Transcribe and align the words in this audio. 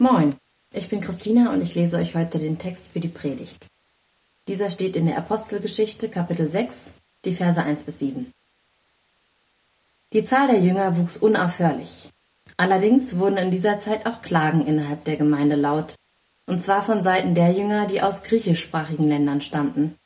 Moin, 0.00 0.36
ich 0.72 0.88
bin 0.88 1.00
Christina 1.00 1.52
und 1.52 1.60
ich 1.60 1.74
lese 1.74 1.96
euch 1.96 2.14
heute 2.14 2.38
den 2.38 2.56
Text 2.56 2.86
für 2.92 3.00
die 3.00 3.08
Predigt. 3.08 3.66
Dieser 4.46 4.70
steht 4.70 4.94
in 4.94 5.06
der 5.06 5.18
Apostelgeschichte 5.18 6.08
Kapitel 6.08 6.48
6, 6.48 6.92
die 7.24 7.34
Verse 7.34 7.60
1 7.60 7.82
bis 7.82 7.98
7. 7.98 8.32
Die 10.12 10.22
Zahl 10.22 10.46
der 10.46 10.60
Jünger 10.60 10.96
wuchs 10.96 11.16
unaufhörlich. 11.16 12.10
Allerdings 12.56 13.18
wurden 13.18 13.38
in 13.38 13.50
dieser 13.50 13.80
Zeit 13.80 14.06
auch 14.06 14.22
Klagen 14.22 14.64
innerhalb 14.64 15.02
der 15.02 15.16
Gemeinde 15.16 15.56
laut, 15.56 15.96
und 16.46 16.62
zwar 16.62 16.84
von 16.84 17.02
Seiten 17.02 17.34
der 17.34 17.50
Jünger, 17.50 17.88
die 17.88 18.00
aus 18.00 18.22
griechischsprachigen 18.22 19.08
Ländern 19.08 19.40
stammten. 19.40 19.96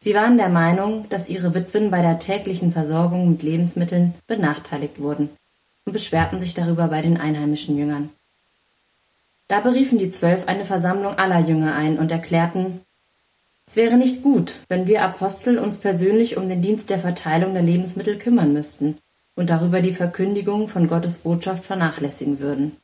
Sie 0.00 0.14
waren 0.14 0.38
der 0.38 0.48
Meinung, 0.48 1.06
dass 1.10 1.28
ihre 1.28 1.54
Witwen 1.54 1.90
bei 1.90 2.00
der 2.00 2.18
täglichen 2.18 2.72
Versorgung 2.72 3.28
mit 3.28 3.42
Lebensmitteln 3.42 4.14
benachteiligt 4.26 5.00
wurden 5.00 5.28
und 5.84 5.92
beschwerten 5.92 6.40
sich 6.40 6.54
darüber 6.54 6.88
bei 6.88 7.02
den 7.02 7.18
einheimischen 7.18 7.76
Jüngern. 7.76 8.08
Da 9.48 9.60
beriefen 9.60 9.98
die 9.98 10.10
Zwölf 10.10 10.46
eine 10.46 10.64
Versammlung 10.64 11.14
aller 11.14 11.40
Jünger 11.40 11.74
ein 11.74 11.98
und 11.98 12.10
erklärten, 12.10 12.80
es 13.66 13.76
wäre 13.76 13.98
nicht 13.98 14.22
gut, 14.22 14.56
wenn 14.68 14.86
wir 14.86 15.02
Apostel 15.02 15.58
uns 15.58 15.76
persönlich 15.76 16.38
um 16.38 16.48
den 16.48 16.62
Dienst 16.62 16.88
der 16.88 16.98
Verteilung 16.98 17.52
der 17.52 17.62
Lebensmittel 17.62 18.16
kümmern 18.16 18.54
müssten 18.54 18.96
und 19.36 19.50
darüber 19.50 19.82
die 19.82 19.92
Verkündigung 19.92 20.68
von 20.68 20.88
Gottes 20.88 21.18
Botschaft 21.18 21.66
vernachlässigen 21.66 22.40
würden. 22.40 22.78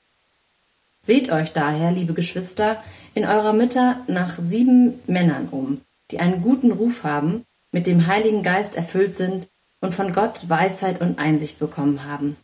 Seht 1.00 1.32
euch 1.32 1.54
daher, 1.54 1.90
liebe 1.90 2.12
Geschwister, 2.12 2.82
in 3.14 3.24
eurer 3.24 3.54
Mitte 3.54 3.96
nach 4.08 4.38
sieben 4.38 5.00
Männern 5.06 5.48
um, 5.50 5.80
die 6.10 6.18
einen 6.18 6.42
guten 6.42 6.70
Ruf 6.70 7.02
haben, 7.02 7.44
mit 7.72 7.86
dem 7.86 8.06
Heiligen 8.06 8.42
Geist 8.42 8.76
erfüllt 8.76 9.16
sind 9.16 9.48
und 9.80 9.94
von 9.94 10.12
Gott 10.12 10.50
Weisheit 10.50 11.00
und 11.00 11.18
Einsicht 11.18 11.58
bekommen 11.58 12.04
haben. 12.04 12.36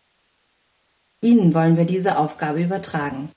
Ihnen 1.21 1.53
wollen 1.53 1.77
wir 1.77 1.85
diese 1.85 2.17
Aufgabe 2.17 2.63
übertragen. 2.63 3.31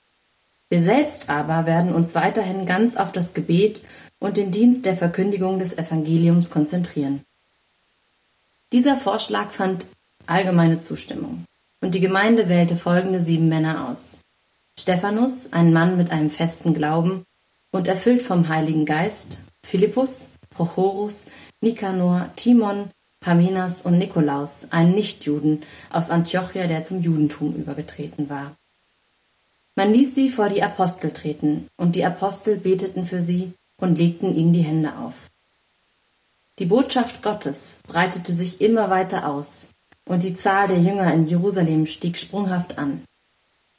Wir 0.74 0.82
selbst 0.82 1.30
aber 1.30 1.66
werden 1.66 1.94
uns 1.94 2.16
weiterhin 2.16 2.66
ganz 2.66 2.96
auf 2.96 3.12
das 3.12 3.32
Gebet 3.32 3.80
und 4.18 4.36
den 4.36 4.50
Dienst 4.50 4.84
der 4.86 4.96
Verkündigung 4.96 5.60
des 5.60 5.78
Evangeliums 5.78 6.50
konzentrieren. 6.50 7.22
Dieser 8.72 8.96
Vorschlag 8.96 9.52
fand 9.52 9.86
allgemeine 10.26 10.80
Zustimmung, 10.80 11.44
und 11.80 11.94
die 11.94 12.00
Gemeinde 12.00 12.48
wählte 12.48 12.74
folgende 12.74 13.20
sieben 13.20 13.48
Männer 13.48 13.88
aus. 13.88 14.18
Stephanus, 14.76 15.52
ein 15.52 15.72
Mann 15.72 15.96
mit 15.96 16.10
einem 16.10 16.28
festen 16.28 16.74
Glauben 16.74 17.22
und 17.70 17.86
erfüllt 17.86 18.22
vom 18.22 18.48
Heiligen 18.48 18.84
Geist, 18.84 19.38
Philippus, 19.64 20.28
Prochorus, 20.50 21.26
Nikanor, 21.60 22.30
Timon, 22.34 22.90
Paminas 23.20 23.80
und 23.82 23.96
Nikolaus, 23.98 24.66
ein 24.72 24.90
Nichtjuden 24.90 25.62
aus 25.90 26.10
Antiochia, 26.10 26.66
der 26.66 26.82
zum 26.82 27.00
Judentum 27.00 27.54
übergetreten 27.54 28.28
war. 28.28 28.56
Man 29.76 29.92
ließ 29.92 30.14
sie 30.14 30.30
vor 30.30 30.48
die 30.48 30.62
Apostel 30.62 31.10
treten, 31.10 31.68
und 31.76 31.96
die 31.96 32.04
Apostel 32.04 32.56
beteten 32.56 33.06
für 33.06 33.20
sie 33.20 33.52
und 33.76 33.98
legten 33.98 34.34
ihnen 34.34 34.52
die 34.52 34.62
Hände 34.62 34.96
auf. 34.96 35.14
Die 36.60 36.66
Botschaft 36.66 37.22
Gottes 37.22 37.80
breitete 37.86 38.32
sich 38.32 38.60
immer 38.60 38.88
weiter 38.88 39.28
aus, 39.28 39.66
und 40.08 40.22
die 40.22 40.34
Zahl 40.34 40.68
der 40.68 40.78
Jünger 40.78 41.12
in 41.12 41.26
Jerusalem 41.26 41.86
stieg 41.86 42.16
sprunghaft 42.16 42.78
an. 42.78 43.02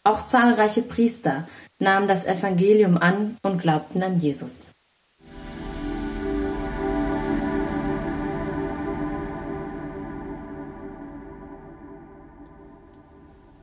Auch 0.04 0.28
zahlreiche 0.28 0.82
Priester 0.82 1.48
nahmen 1.80 2.08
das 2.08 2.26
Evangelium 2.26 2.98
an 2.98 3.38
und 3.42 3.62
glaubten 3.62 4.04
an 4.04 4.20
Jesus. 4.20 4.75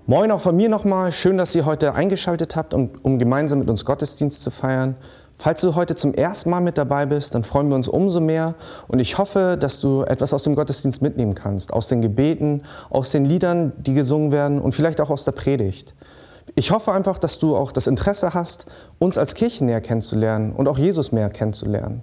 Moin 0.06 0.32
auch 0.32 0.40
von 0.40 0.56
mir 0.56 0.68
nochmal. 0.68 1.12
Schön, 1.12 1.38
dass 1.38 1.54
ihr 1.54 1.64
heute 1.64 1.94
eingeschaltet 1.94 2.56
habt, 2.56 2.74
um, 2.74 2.90
um, 3.02 3.20
gemeinsam 3.20 3.60
mit 3.60 3.70
uns 3.70 3.84
Gottesdienst 3.84 4.42
zu 4.42 4.50
feiern. 4.50 4.96
Falls 5.38 5.60
du 5.60 5.76
heute 5.76 5.94
zum 5.94 6.12
ersten 6.12 6.50
Mal 6.50 6.60
mit 6.60 6.76
dabei 6.76 7.06
bist, 7.06 7.36
dann 7.36 7.44
freuen 7.44 7.68
wir 7.68 7.76
uns 7.76 7.86
umso 7.86 8.18
mehr 8.18 8.56
und 8.88 8.98
ich 8.98 9.18
hoffe, 9.18 9.56
dass 9.58 9.80
du 9.80 10.02
etwas 10.02 10.34
aus 10.34 10.42
dem 10.42 10.56
Gottesdienst 10.56 11.02
mitnehmen 11.02 11.36
kannst, 11.36 11.72
aus 11.72 11.86
den 11.86 12.02
Gebeten, 12.02 12.62
aus 12.90 13.12
den 13.12 13.24
Liedern, 13.24 13.74
die 13.78 13.94
gesungen 13.94 14.32
werden 14.32 14.60
und 14.60 14.74
vielleicht 14.74 15.00
auch 15.00 15.08
aus 15.08 15.24
der 15.24 15.32
Predigt. 15.32 15.94
Ich 16.56 16.72
hoffe 16.72 16.90
einfach, 16.90 17.18
dass 17.18 17.38
du 17.38 17.56
auch 17.56 17.70
das 17.70 17.86
Interesse 17.86 18.34
hast, 18.34 18.66
uns 18.98 19.18
als 19.18 19.36
Kirche 19.36 19.64
näher 19.64 19.80
kennenzulernen 19.80 20.50
und 20.50 20.66
auch 20.66 20.78
Jesus 20.78 21.12
mehr 21.12 21.30
kennenzulernen. 21.30 22.02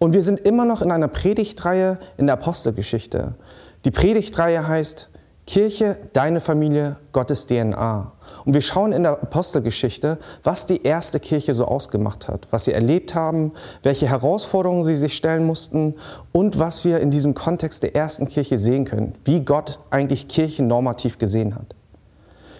Und 0.00 0.12
wir 0.12 0.22
sind 0.22 0.40
immer 0.40 0.64
noch 0.64 0.82
in 0.82 0.90
einer 0.90 1.08
Predigtreihe 1.08 2.00
in 2.16 2.26
der 2.26 2.34
Apostelgeschichte. 2.34 3.36
Die 3.84 3.92
Predigtreihe 3.92 4.66
heißt 4.66 5.10
Kirche, 5.48 5.96
deine 6.12 6.42
Familie, 6.42 6.96
Gottes 7.12 7.46
DNA. 7.46 8.12
Und 8.44 8.52
wir 8.52 8.60
schauen 8.60 8.92
in 8.92 9.04
der 9.04 9.12
Apostelgeschichte, 9.12 10.18
was 10.42 10.66
die 10.66 10.82
erste 10.82 11.20
Kirche 11.20 11.54
so 11.54 11.64
ausgemacht 11.64 12.28
hat, 12.28 12.46
was 12.50 12.66
sie 12.66 12.74
erlebt 12.74 13.14
haben, 13.14 13.52
welche 13.82 14.06
Herausforderungen 14.06 14.84
sie 14.84 14.94
sich 14.94 15.16
stellen 15.16 15.46
mussten 15.46 15.94
und 16.32 16.58
was 16.58 16.84
wir 16.84 17.00
in 17.00 17.10
diesem 17.10 17.32
Kontext 17.32 17.82
der 17.82 17.96
ersten 17.96 18.28
Kirche 18.28 18.58
sehen 18.58 18.84
können, 18.84 19.14
wie 19.24 19.40
Gott 19.40 19.80
eigentlich 19.88 20.28
Kirche 20.28 20.62
normativ 20.62 21.16
gesehen 21.16 21.54
hat. 21.54 21.74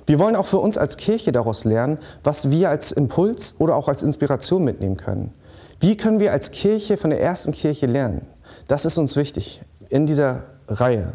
Wir 0.06 0.18
wollen 0.18 0.34
auch 0.34 0.46
für 0.46 0.56
uns 0.56 0.78
als 0.78 0.96
Kirche 0.96 1.30
daraus 1.30 1.64
lernen, 1.64 1.98
was 2.24 2.50
wir 2.50 2.70
als 2.70 2.92
Impuls 2.92 3.56
oder 3.58 3.76
auch 3.76 3.88
als 3.88 4.02
Inspiration 4.02 4.64
mitnehmen 4.64 4.96
können. 4.96 5.34
Wie 5.78 5.98
können 5.98 6.20
wir 6.20 6.32
als 6.32 6.52
Kirche 6.52 6.96
von 6.96 7.10
der 7.10 7.20
ersten 7.20 7.52
Kirche 7.52 7.84
lernen? 7.84 8.22
Das 8.66 8.86
ist 8.86 8.96
uns 8.96 9.14
wichtig 9.14 9.60
in 9.90 10.06
dieser 10.06 10.44
Reihe. 10.68 11.12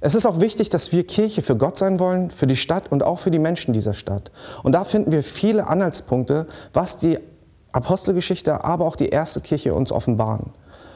Es 0.00 0.14
ist 0.14 0.26
auch 0.26 0.40
wichtig, 0.40 0.68
dass 0.68 0.92
wir 0.92 1.04
Kirche 1.04 1.42
für 1.42 1.56
Gott 1.56 1.76
sein 1.76 1.98
wollen, 1.98 2.30
für 2.30 2.46
die 2.46 2.56
Stadt 2.56 2.92
und 2.92 3.02
auch 3.02 3.18
für 3.18 3.32
die 3.32 3.40
Menschen 3.40 3.74
dieser 3.74 3.94
Stadt. 3.94 4.30
Und 4.62 4.72
da 4.72 4.84
finden 4.84 5.10
wir 5.10 5.24
viele 5.24 5.66
Anhaltspunkte, 5.66 6.46
was 6.72 6.98
die 6.98 7.18
Apostelgeschichte, 7.72 8.64
aber 8.64 8.86
auch 8.86 8.94
die 8.94 9.08
erste 9.08 9.40
Kirche 9.40 9.74
uns 9.74 9.90
offenbaren. 9.90 10.52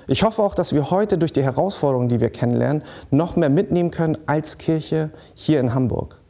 Ich 0.06 0.22
hoffe 0.22 0.42
auch, 0.42 0.54
dass 0.54 0.72
wir 0.72 0.90
heute 0.90 1.18
durch 1.18 1.32
die 1.32 1.42
Herausforderungen, 1.42 2.08
die 2.08 2.20
wir 2.20 2.30
kennenlernen, 2.30 2.84
noch 3.10 3.34
mehr 3.34 3.50
mitnehmen 3.50 3.90
können 3.90 4.18
als 4.26 4.58
Kirche 4.58 5.10
hier 5.34 5.58
in 5.58 5.74
Hamburg. 5.74 6.20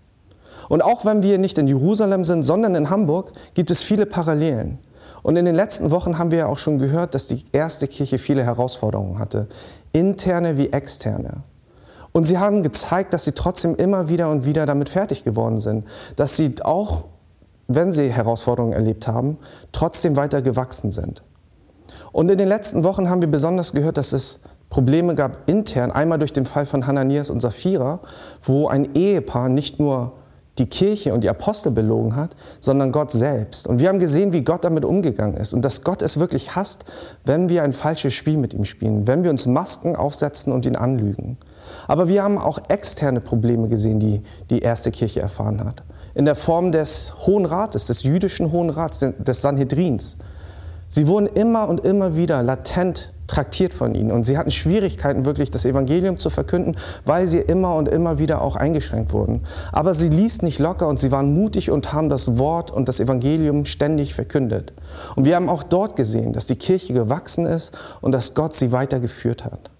Und 0.68 0.82
auch 0.82 1.04
wenn 1.04 1.22
wir 1.22 1.38
nicht 1.38 1.58
in 1.58 1.68
Jerusalem 1.68 2.24
sind, 2.24 2.42
sondern 2.42 2.74
in 2.74 2.88
Hamburg, 2.88 3.32
gibt 3.52 3.70
es 3.70 3.82
viele 3.82 4.06
Parallelen. 4.06 4.78
Und 5.22 5.36
in 5.36 5.44
den 5.44 5.54
letzten 5.54 5.90
Wochen 5.90 6.18
haben 6.18 6.30
wir 6.30 6.38
ja 6.38 6.46
auch 6.46 6.58
schon 6.58 6.78
gehört, 6.78 7.14
dass 7.14 7.28
die 7.28 7.44
erste 7.52 7.86
Kirche 7.86 8.18
viele 8.18 8.44
Herausforderungen 8.44 9.18
hatte, 9.18 9.48
interne 9.92 10.56
wie 10.56 10.72
externe. 10.72 11.42
Und 12.12 12.24
sie 12.24 12.38
haben 12.38 12.62
gezeigt, 12.62 13.14
dass 13.14 13.24
sie 13.24 13.32
trotzdem 13.32 13.74
immer 13.76 14.08
wieder 14.08 14.30
und 14.30 14.44
wieder 14.44 14.66
damit 14.66 14.88
fertig 14.88 15.24
geworden 15.24 15.58
sind, 15.58 15.86
dass 16.16 16.36
sie 16.36 16.54
auch, 16.62 17.04
wenn 17.68 17.90
sie 17.90 18.10
Herausforderungen 18.10 18.74
erlebt 18.74 19.08
haben, 19.08 19.38
trotzdem 19.72 20.16
weiter 20.16 20.42
gewachsen 20.42 20.90
sind. 20.90 21.22
Und 22.12 22.30
in 22.30 22.36
den 22.36 22.48
letzten 22.48 22.84
Wochen 22.84 23.08
haben 23.08 23.22
wir 23.22 23.30
besonders 23.30 23.72
gehört, 23.72 23.96
dass 23.96 24.12
es 24.12 24.40
Probleme 24.68 25.14
gab 25.14 25.48
intern, 25.48 25.90
einmal 25.90 26.18
durch 26.18 26.32
den 26.32 26.46
Fall 26.46 26.66
von 26.66 26.86
Hananias 26.86 27.30
und 27.30 27.40
Sapphira, 27.40 28.00
wo 28.42 28.68
ein 28.68 28.94
Ehepaar 28.94 29.48
nicht 29.48 29.78
nur 29.78 30.12
die 30.58 30.66
Kirche 30.66 31.14
und 31.14 31.24
die 31.24 31.30
Apostel 31.30 31.72
belogen 31.72 32.14
hat, 32.14 32.36
sondern 32.60 32.92
Gott 32.92 33.10
selbst. 33.10 33.66
Und 33.66 33.80
wir 33.80 33.88
haben 33.88 33.98
gesehen, 33.98 34.32
wie 34.32 34.42
Gott 34.42 34.64
damit 34.64 34.84
umgegangen 34.84 35.36
ist 35.36 35.54
und 35.54 35.62
dass 35.62 35.82
Gott 35.82 36.02
es 36.02 36.18
wirklich 36.18 36.54
hasst, 36.54 36.84
wenn 37.24 37.48
wir 37.48 37.62
ein 37.62 37.72
falsches 37.72 38.12
Spiel 38.12 38.36
mit 38.36 38.52
ihm 38.52 38.64
spielen, 38.64 39.06
wenn 39.06 39.24
wir 39.24 39.30
uns 39.30 39.46
Masken 39.46 39.96
aufsetzen 39.96 40.52
und 40.52 40.66
ihn 40.66 40.76
anlügen. 40.76 41.38
Aber 41.88 42.08
wir 42.08 42.22
haben 42.22 42.38
auch 42.38 42.58
externe 42.68 43.20
Probleme 43.20 43.68
gesehen, 43.68 44.00
die 44.00 44.22
die 44.50 44.60
erste 44.60 44.90
Kirche 44.90 45.20
erfahren 45.20 45.64
hat. 45.64 45.82
In 46.14 46.24
der 46.24 46.34
Form 46.34 46.72
des 46.72 47.14
Hohen 47.26 47.46
Rates, 47.46 47.86
des 47.86 48.02
jüdischen 48.02 48.52
Hohen 48.52 48.70
Rats, 48.70 48.98
des 49.00 49.40
Sanhedrins. 49.40 50.16
Sie 50.88 51.06
wurden 51.06 51.26
immer 51.26 51.68
und 51.68 51.84
immer 51.84 52.16
wieder 52.16 52.42
latent 52.42 53.12
traktiert 53.32 53.72
von 53.72 53.94
ihnen 53.94 54.12
und 54.12 54.24
sie 54.24 54.36
hatten 54.36 54.50
Schwierigkeiten, 54.50 55.24
wirklich 55.24 55.50
das 55.50 55.64
Evangelium 55.64 56.18
zu 56.18 56.28
verkünden, 56.28 56.76
weil 57.06 57.26
sie 57.26 57.38
immer 57.38 57.74
und 57.76 57.88
immer 57.88 58.18
wieder 58.18 58.42
auch 58.42 58.56
eingeschränkt 58.56 59.12
wurden. 59.12 59.40
Aber 59.72 59.94
sie 59.94 60.10
ließ 60.10 60.42
nicht 60.42 60.58
locker 60.58 60.86
und 60.86 60.98
sie 60.98 61.10
waren 61.10 61.32
mutig 61.32 61.70
und 61.70 61.94
haben 61.94 62.10
das 62.10 62.38
Wort 62.38 62.70
und 62.70 62.88
das 62.88 63.00
Evangelium 63.00 63.64
ständig 63.64 64.14
verkündet. 64.14 64.74
Und 65.16 65.24
wir 65.24 65.36
haben 65.36 65.48
auch 65.48 65.62
dort 65.62 65.96
gesehen, 65.96 66.34
dass 66.34 66.46
die 66.46 66.56
Kirche 66.56 66.92
gewachsen 66.92 67.46
ist 67.46 67.72
und 68.02 68.12
dass 68.12 68.34
Gott 68.34 68.54
sie 68.54 68.70
weitergeführt 68.70 69.44
hat. 69.44 69.71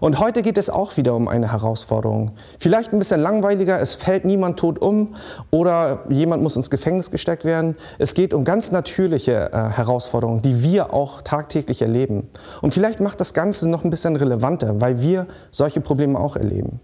Und 0.00 0.18
heute 0.18 0.42
geht 0.42 0.58
es 0.58 0.70
auch 0.70 0.96
wieder 0.96 1.14
um 1.14 1.28
eine 1.28 1.52
Herausforderung. 1.52 2.32
Vielleicht 2.58 2.92
ein 2.92 2.98
bisschen 2.98 3.20
langweiliger, 3.20 3.80
es 3.80 3.94
fällt 3.94 4.24
niemand 4.24 4.58
tot 4.58 4.80
um 4.80 5.14
oder 5.50 6.04
jemand 6.08 6.42
muss 6.42 6.56
ins 6.56 6.70
Gefängnis 6.70 7.10
gesteckt 7.10 7.44
werden. 7.44 7.76
Es 7.98 8.14
geht 8.14 8.34
um 8.34 8.44
ganz 8.44 8.72
natürliche 8.72 9.52
äh, 9.52 9.70
Herausforderungen, 9.70 10.42
die 10.42 10.62
wir 10.62 10.92
auch 10.92 11.22
tagtäglich 11.22 11.82
erleben. 11.82 12.28
Und 12.62 12.74
vielleicht 12.74 13.00
macht 13.00 13.20
das 13.20 13.34
Ganze 13.34 13.68
noch 13.68 13.84
ein 13.84 13.90
bisschen 13.90 14.16
relevanter, 14.16 14.80
weil 14.80 15.00
wir 15.00 15.26
solche 15.50 15.80
Probleme 15.80 16.18
auch 16.18 16.36
erleben. 16.36 16.80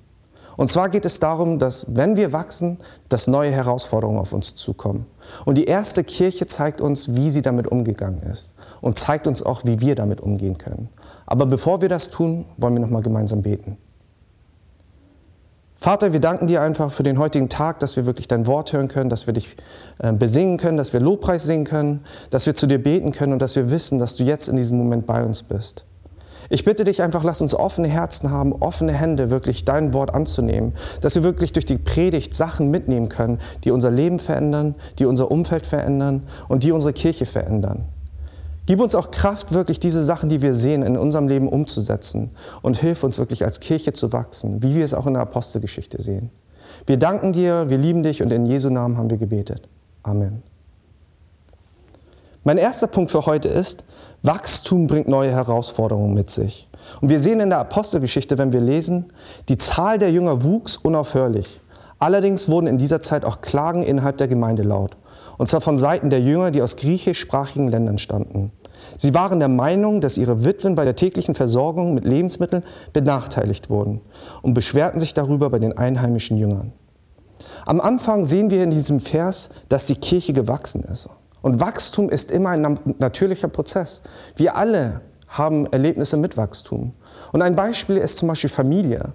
Und 0.56 0.70
zwar 0.70 0.88
geht 0.88 1.05
es 1.05 1.19
darum, 1.19 1.58
dass 1.58 1.87
wenn 1.96 2.17
wir 2.17 2.32
wachsen, 2.32 2.79
dass 3.08 3.26
neue 3.26 3.50
Herausforderungen 3.50 4.19
auf 4.19 4.32
uns 4.32 4.55
zukommen. 4.55 5.06
Und 5.44 5.58
die 5.58 5.64
erste 5.64 6.05
Kirche 6.05 6.46
zeigt 6.46 6.81
uns, 6.81 7.14
wie 7.14 7.31
sie 7.31 7.43
damit 7.43 7.67
umgegangen 7.67 8.23
ist 8.23 8.55
und 8.81 8.99
zeigt 8.99 9.26
uns 9.26 9.43
auch, 9.43 9.62
wie 9.64 9.81
wir 9.81 9.94
damit 9.94 10.20
umgehen 10.20 10.58
können. 10.58 10.88
Aber 11.26 11.47
bevor 11.47 11.81
wir 11.81 11.88
das 11.88 12.11
tun, 12.11 12.44
wollen 12.56 12.75
wir 12.75 12.81
noch 12.81 12.91
mal 12.91 13.03
gemeinsam 13.03 13.43
beten. 13.43 13.79
Vater, 15.85 16.15
wir 16.15 16.21
danken 16.21 16.47
dir 16.47 16.62
einfach 16.62 16.91
für 16.91 17.03
den 17.03 17.19
heutigen 17.19 17.50
Tag, 17.50 17.79
dass 17.81 17.97
wir 17.97 18.06
wirklich 18.06 18.26
dein 18.26 18.47
Wort 18.47 18.73
hören 18.73 18.88
können, 18.88 19.11
dass 19.11 19.26
wir 19.26 19.35
dich 19.35 19.55
äh, 19.99 20.12
besingen 20.12 20.56
können, 20.56 20.79
dass 20.79 20.94
wir 20.94 21.00
Lobpreis 21.00 21.44
singen 21.44 21.65
können, 21.65 22.05
dass 22.31 22.47
wir 22.47 22.55
zu 22.55 22.67
dir 22.67 22.82
beten 22.82 23.12
können 23.12 23.35
und 23.35 23.43
dass 23.43 23.55
wir 23.55 23.71
wissen, 23.71 23.99
dass 23.99 24.17
du 24.17 24.25
jetzt 24.25 24.49
in 24.49 24.56
diesem 24.56 24.79
Moment 24.79 25.06
bei 25.06 25.23
uns 25.23 25.43
bist. 25.43 25.85
Ich 26.49 26.65
bitte 26.65 26.85
dich 26.85 27.03
einfach, 27.03 27.23
lass 27.23 27.43
uns 27.43 27.55
offene 27.55 27.88
Herzen 27.88 28.31
haben, 28.31 28.55
offene 28.55 28.93
Hände, 28.93 29.31
wirklich 29.31 29.65
dein 29.65 29.93
Wort 29.93 30.15
anzunehmen, 30.15 30.73
dass 31.03 31.17
wir 31.17 31.23
wirklich 31.23 31.53
durch 31.53 31.67
die 31.67 31.79
Predigt 31.79 32.32
Sachen 32.32 32.70
mitnehmen 32.70 33.11
können, 33.11 33.38
die 33.65 33.70
unser 33.70 33.91
Leben 33.91 34.19
verändern, 34.19 34.75
die 34.99 35.05
unser 35.05 35.31
Umfeld 35.31 35.67
verändern 35.67 36.23
und 36.49 36.62
die 36.62 36.73
unsere 36.73 36.93
Kirche 36.93 37.27
verändern. 37.27 37.85
Gib 38.67 38.81
uns 38.81 38.95
auch 38.95 39.11
Kraft, 39.11 39.53
wirklich 39.53 39.79
diese 39.79 40.03
Sachen, 40.03 40.29
die 40.29 40.41
wir 40.41 40.55
sehen, 40.55 40.83
in 40.83 40.97
unserem 40.97 41.29
Leben 41.29 41.49
umzusetzen 41.49 42.31
und 42.63 42.79
hilf 42.79 43.05
uns 43.05 43.19
wirklich 43.19 43.45
als 43.45 43.61
Kirche 43.61 43.93
zu 43.93 44.13
wachsen, 44.13 44.63
wie 44.63 44.75
wir 44.75 44.85
es 44.85 44.95
auch 44.95 45.07
in 45.07 45.15
der 45.15 45.23
Apostelgeschichte 45.23 46.01
sehen. 46.01 46.31
Wir 46.87 46.99
danken 46.99 47.33
dir, 47.33 47.69
wir 47.69 47.79
lieben 47.79 48.03
dich 48.03 48.23
und 48.23 48.33
in 48.33 48.47
Jesu 48.47 48.71
Namen 48.71 48.97
haben 48.97 49.11
wir 49.11 49.19
gebetet. 49.19 49.69
Amen. 50.03 50.43
Mein 52.43 52.59
erster 52.59 52.87
Punkt 52.87 53.11
für 53.11 53.27
heute 53.27 53.49
ist, 53.49 53.85
Wachstum 54.23 54.87
bringt 54.87 55.09
neue 55.09 55.31
Herausforderungen 55.31 56.15
mit 56.15 56.31
sich. 56.31 56.69
Und 57.01 57.09
wir 57.09 57.19
sehen 57.19 57.41
in 57.41 57.51
der 57.51 57.59
Apostelgeschichte, 57.59 58.39
wenn 58.39 58.53
wir 58.53 58.61
lesen, 58.61 59.13
die 59.49 59.57
Zahl 59.57 59.99
der 59.99 60.11
Jünger 60.11 60.43
wuchs 60.43 60.77
unaufhörlich. 60.77 61.61
Allerdings 61.99 62.49
wurden 62.49 62.67
in 62.67 62.79
dieser 62.79 63.01
Zeit 63.01 63.25
auch 63.25 63.41
Klagen 63.41 63.83
innerhalb 63.83 64.19
der 64.19 64.29
Gemeinde 64.29 64.63
laut. 64.63 64.97
Und 65.39 65.49
zwar 65.49 65.61
von 65.61 65.79
Seiten 65.79 66.11
der 66.11 66.21
Jünger, 66.21 66.51
die 66.51 66.63
aus 66.63 66.77
griechischsprachigen 66.77 67.69
Ländern 67.69 67.99
stammten. 67.99 68.53
Sie 68.97 69.15
waren 69.15 69.39
der 69.39 69.49
Meinung, 69.49 70.01
dass 70.01 70.19
ihre 70.19 70.45
Witwen 70.45 70.75
bei 70.75 70.85
der 70.85 70.97
täglichen 70.97 71.35
Versorgung 71.35 71.95
mit 71.95 72.05
Lebensmitteln 72.05 72.65
benachteiligt 72.93 73.71
wurden 73.71 74.01
und 74.43 74.55
beschwerten 74.55 75.01
sich 75.01 75.15
darüber 75.15 75.51
bei 75.51 75.59
den 75.59 75.77
einheimischen 75.77 76.37
Jüngern. 76.37 76.73
Am 77.67 77.81
Anfang 77.81 78.25
sehen 78.25 78.51
wir 78.51 78.63
in 78.63 78.71
diesem 78.71 79.01
Vers, 79.01 79.51
dass 79.69 79.87
die 79.87 79.97
Kirche 79.97 80.33
gewachsen 80.33 80.83
ist. 80.85 81.09
Und 81.43 81.61
Wachstum 81.61 82.09
ist 82.09 82.31
immer 82.31 82.51
ein 82.51 82.79
natürlicher 82.99 83.49
Prozess. 83.49 84.03
Wir 84.37 84.57
alle 84.57 85.01
haben 85.29 85.67
Erlebnisse 85.67 86.17
mit 86.17 86.37
Wachstum. 86.37 86.93
Und 87.33 87.43
ein 87.43 87.57
Beispiel 87.57 87.97
ist 87.97 88.19
zum 88.19 88.29
Beispiel 88.29 88.51
Familie. 88.51 89.13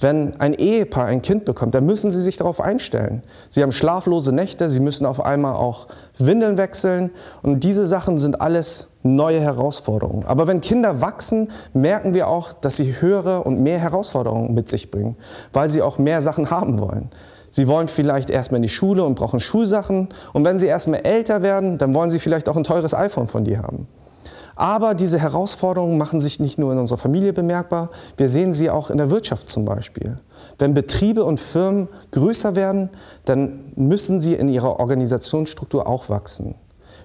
Wenn 0.00 0.40
ein 0.40 0.54
Ehepaar 0.54 1.06
ein 1.06 1.22
Kind 1.22 1.44
bekommt, 1.44 1.74
dann 1.74 1.86
müssen 1.86 2.10
sie 2.10 2.20
sich 2.20 2.36
darauf 2.36 2.60
einstellen. 2.60 3.22
Sie 3.48 3.62
haben 3.62 3.72
schlaflose 3.72 4.34
Nächte, 4.34 4.68
sie 4.68 4.80
müssen 4.80 5.06
auf 5.06 5.24
einmal 5.24 5.54
auch 5.54 5.86
Windeln 6.18 6.58
wechseln 6.58 7.10
und 7.42 7.64
diese 7.64 7.86
Sachen 7.86 8.18
sind 8.18 8.40
alles 8.40 8.88
neue 9.02 9.40
Herausforderungen. 9.40 10.24
Aber 10.26 10.46
wenn 10.46 10.60
Kinder 10.60 11.00
wachsen, 11.00 11.50
merken 11.72 12.12
wir 12.14 12.28
auch, 12.28 12.52
dass 12.52 12.76
sie 12.76 13.00
höhere 13.00 13.42
und 13.42 13.62
mehr 13.62 13.78
Herausforderungen 13.78 14.52
mit 14.52 14.68
sich 14.68 14.90
bringen, 14.90 15.16
weil 15.52 15.68
sie 15.68 15.82
auch 15.82 15.98
mehr 15.98 16.22
Sachen 16.22 16.50
haben 16.50 16.78
wollen. 16.80 17.10
Sie 17.54 17.68
wollen 17.68 17.86
vielleicht 17.86 18.30
erstmal 18.30 18.56
in 18.56 18.62
die 18.62 18.68
Schule 18.68 19.04
und 19.04 19.14
brauchen 19.14 19.38
Schulsachen. 19.38 20.08
Und 20.32 20.44
wenn 20.44 20.58
sie 20.58 20.66
erstmal 20.66 21.06
älter 21.06 21.40
werden, 21.42 21.78
dann 21.78 21.94
wollen 21.94 22.10
sie 22.10 22.18
vielleicht 22.18 22.48
auch 22.48 22.56
ein 22.56 22.64
teures 22.64 22.94
iPhone 22.94 23.28
von 23.28 23.44
dir 23.44 23.62
haben. 23.62 23.86
Aber 24.56 24.94
diese 24.94 25.18
Herausforderungen 25.18 25.98
machen 25.98 26.20
sich 26.20 26.38
nicht 26.38 26.58
nur 26.58 26.72
in 26.72 26.78
unserer 26.78 26.98
Familie 26.98 27.32
bemerkbar, 27.32 27.90
wir 28.16 28.28
sehen 28.28 28.52
sie 28.52 28.70
auch 28.70 28.90
in 28.90 28.98
der 28.98 29.10
Wirtschaft 29.10 29.48
zum 29.48 29.64
Beispiel. 29.64 30.18
Wenn 30.58 30.74
Betriebe 30.74 31.24
und 31.24 31.40
Firmen 31.40 31.88
größer 32.12 32.54
werden, 32.54 32.90
dann 33.24 33.72
müssen 33.74 34.20
sie 34.20 34.34
in 34.34 34.48
ihrer 34.48 34.78
Organisationsstruktur 34.78 35.88
auch 35.88 36.08
wachsen. 36.08 36.54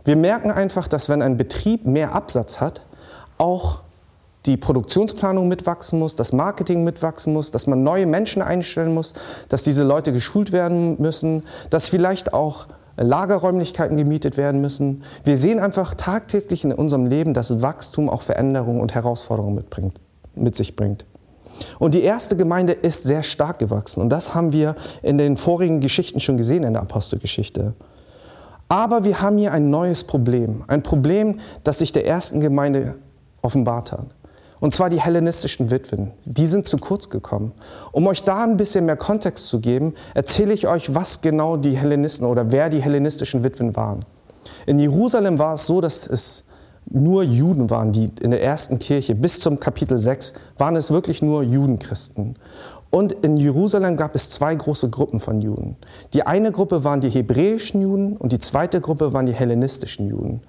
Wir 0.05 0.15
merken 0.15 0.51
einfach, 0.51 0.87
dass 0.87 1.09
wenn 1.09 1.21
ein 1.21 1.37
Betrieb 1.37 1.85
mehr 1.85 2.13
Absatz 2.13 2.61
hat, 2.61 2.81
auch 3.37 3.81
die 4.45 4.57
Produktionsplanung 4.57 5.47
mitwachsen 5.47 5.99
muss, 5.99 6.15
das 6.15 6.31
Marketing 6.31 6.83
mitwachsen 6.83 7.33
muss, 7.33 7.51
dass 7.51 7.67
man 7.67 7.83
neue 7.83 8.05
Menschen 8.05 8.41
einstellen 8.41 8.93
muss, 8.93 9.13
dass 9.49 9.63
diese 9.63 9.83
Leute 9.83 10.13
geschult 10.13 10.51
werden 10.51 10.95
müssen, 10.99 11.43
dass 11.69 11.89
vielleicht 11.89 12.33
auch 12.33 12.67
Lagerräumlichkeiten 12.99 13.97
gemietet 13.97 14.37
werden 14.37 14.61
müssen. 14.61 15.03
Wir 15.23 15.37
sehen 15.37 15.59
einfach 15.59 15.95
tagtäglich 15.95 16.63
in 16.63 16.73
unserem 16.73 17.05
Leben, 17.05 17.33
dass 17.33 17.61
Wachstum 17.61 18.09
auch 18.09 18.21
Veränderungen 18.21 18.81
und 18.81 18.93
Herausforderungen 18.93 19.55
mitbringt, 19.55 19.99
mit 20.35 20.55
sich 20.55 20.75
bringt. 20.75 21.05
Und 21.77 21.93
die 21.93 22.03
erste 22.03 22.37
Gemeinde 22.37 22.73
ist 22.73 23.03
sehr 23.03 23.23
stark 23.23 23.59
gewachsen. 23.59 24.01
Und 24.01 24.09
das 24.09 24.33
haben 24.35 24.53
wir 24.53 24.75
in 25.01 25.17
den 25.17 25.37
vorigen 25.37 25.79
Geschichten 25.79 26.19
schon 26.19 26.37
gesehen 26.37 26.63
in 26.63 26.73
der 26.73 26.81
Apostelgeschichte. 26.81 27.73
Aber 28.67 29.03
wir 29.03 29.21
haben 29.21 29.37
hier 29.37 29.51
ein 29.51 29.69
neues 29.69 30.03
Problem. 30.03 30.63
Ein 30.67 30.83
Problem, 30.83 31.39
das 31.63 31.79
sich 31.79 31.91
der 31.91 32.05
ersten 32.05 32.39
Gemeinde 32.39 32.95
offenbart 33.41 33.91
hat. 33.91 34.05
Und 34.59 34.73
zwar 34.73 34.89
die 34.89 34.99
hellenistischen 34.99 35.71
Witwen. 35.71 36.11
Die 36.25 36.45
sind 36.45 36.65
zu 36.65 36.77
kurz 36.77 37.09
gekommen. 37.09 37.53
Um 37.91 38.07
euch 38.07 38.23
da 38.23 38.43
ein 38.43 38.57
bisschen 38.57 38.85
mehr 38.85 38.97
Kontext 38.97 39.47
zu 39.47 39.59
geben, 39.59 39.93
erzähle 40.13 40.53
ich 40.53 40.67
euch, 40.67 40.93
was 40.93 41.21
genau 41.21 41.57
die 41.57 41.77
Hellenisten 41.77 42.27
oder 42.27 42.51
wer 42.51 42.69
die 42.69 42.81
hellenistischen 42.81 43.43
Witwen 43.43 43.75
waren. 43.75 44.05
In 44.65 44.79
Jerusalem 44.79 45.39
war 45.39 45.53
es 45.53 45.65
so, 45.65 45.81
dass 45.81 46.07
es 46.07 46.43
nur 46.89 47.23
Juden 47.23 47.69
waren, 47.69 47.91
die 47.91 48.09
in 48.21 48.31
der 48.31 48.41
ersten 48.41 48.79
Kirche 48.79 49.15
bis 49.15 49.39
zum 49.39 49.59
Kapitel 49.59 49.97
6 49.97 50.33
waren 50.57 50.75
es 50.75 50.91
wirklich 50.91 51.21
nur 51.21 51.43
Judenchristen. 51.43 52.35
Und 52.89 53.11
in 53.11 53.37
Jerusalem 53.37 53.97
gab 53.97 54.15
es 54.15 54.31
zwei 54.31 54.55
große 54.55 54.89
Gruppen 54.89 55.19
von 55.19 55.41
Juden. 55.41 55.77
Die 56.13 56.25
eine 56.25 56.51
Gruppe 56.51 56.83
waren 56.83 57.01
die 57.01 57.09
hebräischen 57.09 57.81
Juden 57.81 58.17
und 58.17 58.31
die 58.31 58.39
zweite 58.39 58.81
Gruppe 58.81 59.13
waren 59.13 59.27
die 59.27 59.33
hellenistischen 59.33 60.07
Juden. 60.07 60.41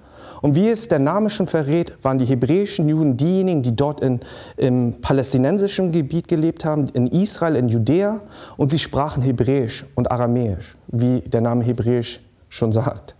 Und 0.43 0.55
wie 0.55 0.69
es 0.69 0.89
der 0.89 0.99
Name 0.99 1.31
schon 1.31 1.47
verrät, 1.47 1.93
waren 2.03 2.19
die 2.19 2.25
hebräischen 2.25 2.89
Juden 2.89 3.17
diejenigen, 3.17 3.63
die 3.63 3.77
dort 3.77 4.01
in, 4.01 4.21
im 4.57 5.01
palästinensischen 5.01 5.93
Gebiet 5.93 6.29
gelebt 6.29 6.65
haben, 6.65 6.89
in 6.95 7.07
Israel, 7.07 7.57
in 7.57 7.69
Judäa, 7.69 8.21
und 8.57 8.71
sie 8.71 8.79
sprachen 8.79 9.23
Hebräisch 9.23 9.85
und 9.95 10.11
Aramäisch, 10.11 10.77
wie 10.89 11.21
der 11.21 11.41
Name 11.41 11.65
Hebräisch 11.65 12.21
schon 12.49 12.73
sagt. 12.73 13.15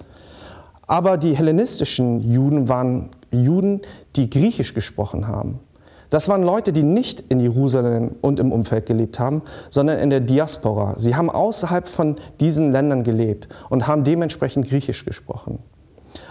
Aber 0.87 1.19
die 1.19 1.37
hellenistischen 1.37 2.21
Juden 2.33 2.69
waren 2.69 3.11
Juden, 3.31 3.83
die 4.17 4.29
Griechisch 4.29 4.75
gesprochen 4.75 5.29
haben. 5.29 5.61
Das 6.09 6.29
waren 6.29 6.43
Leute, 6.43 6.73
die 6.73 6.83
nicht 6.83 7.21
in 7.29 7.39
Jerusalem 7.39 8.17
und 8.21 8.41
im 8.41 8.51
Umfeld 8.51 8.87
gelebt 8.87 9.21
haben, 9.21 9.43
sondern 9.71 9.99
in 10.01 10.11
der 10.11 10.19
Diaspora. 10.19 10.95
Sie 10.97 11.15
haben 11.15 11.31
außerhalb 11.31 11.89
von 11.89 12.17
diesen 12.41 12.73
Ländern 12.73 13.05
gelebt 13.05 13.49
und 13.69 13.87
haben 13.87 14.03
dementsprechend 14.03 14.67
Griechisch 14.69 15.05
gesprochen. 15.05 15.61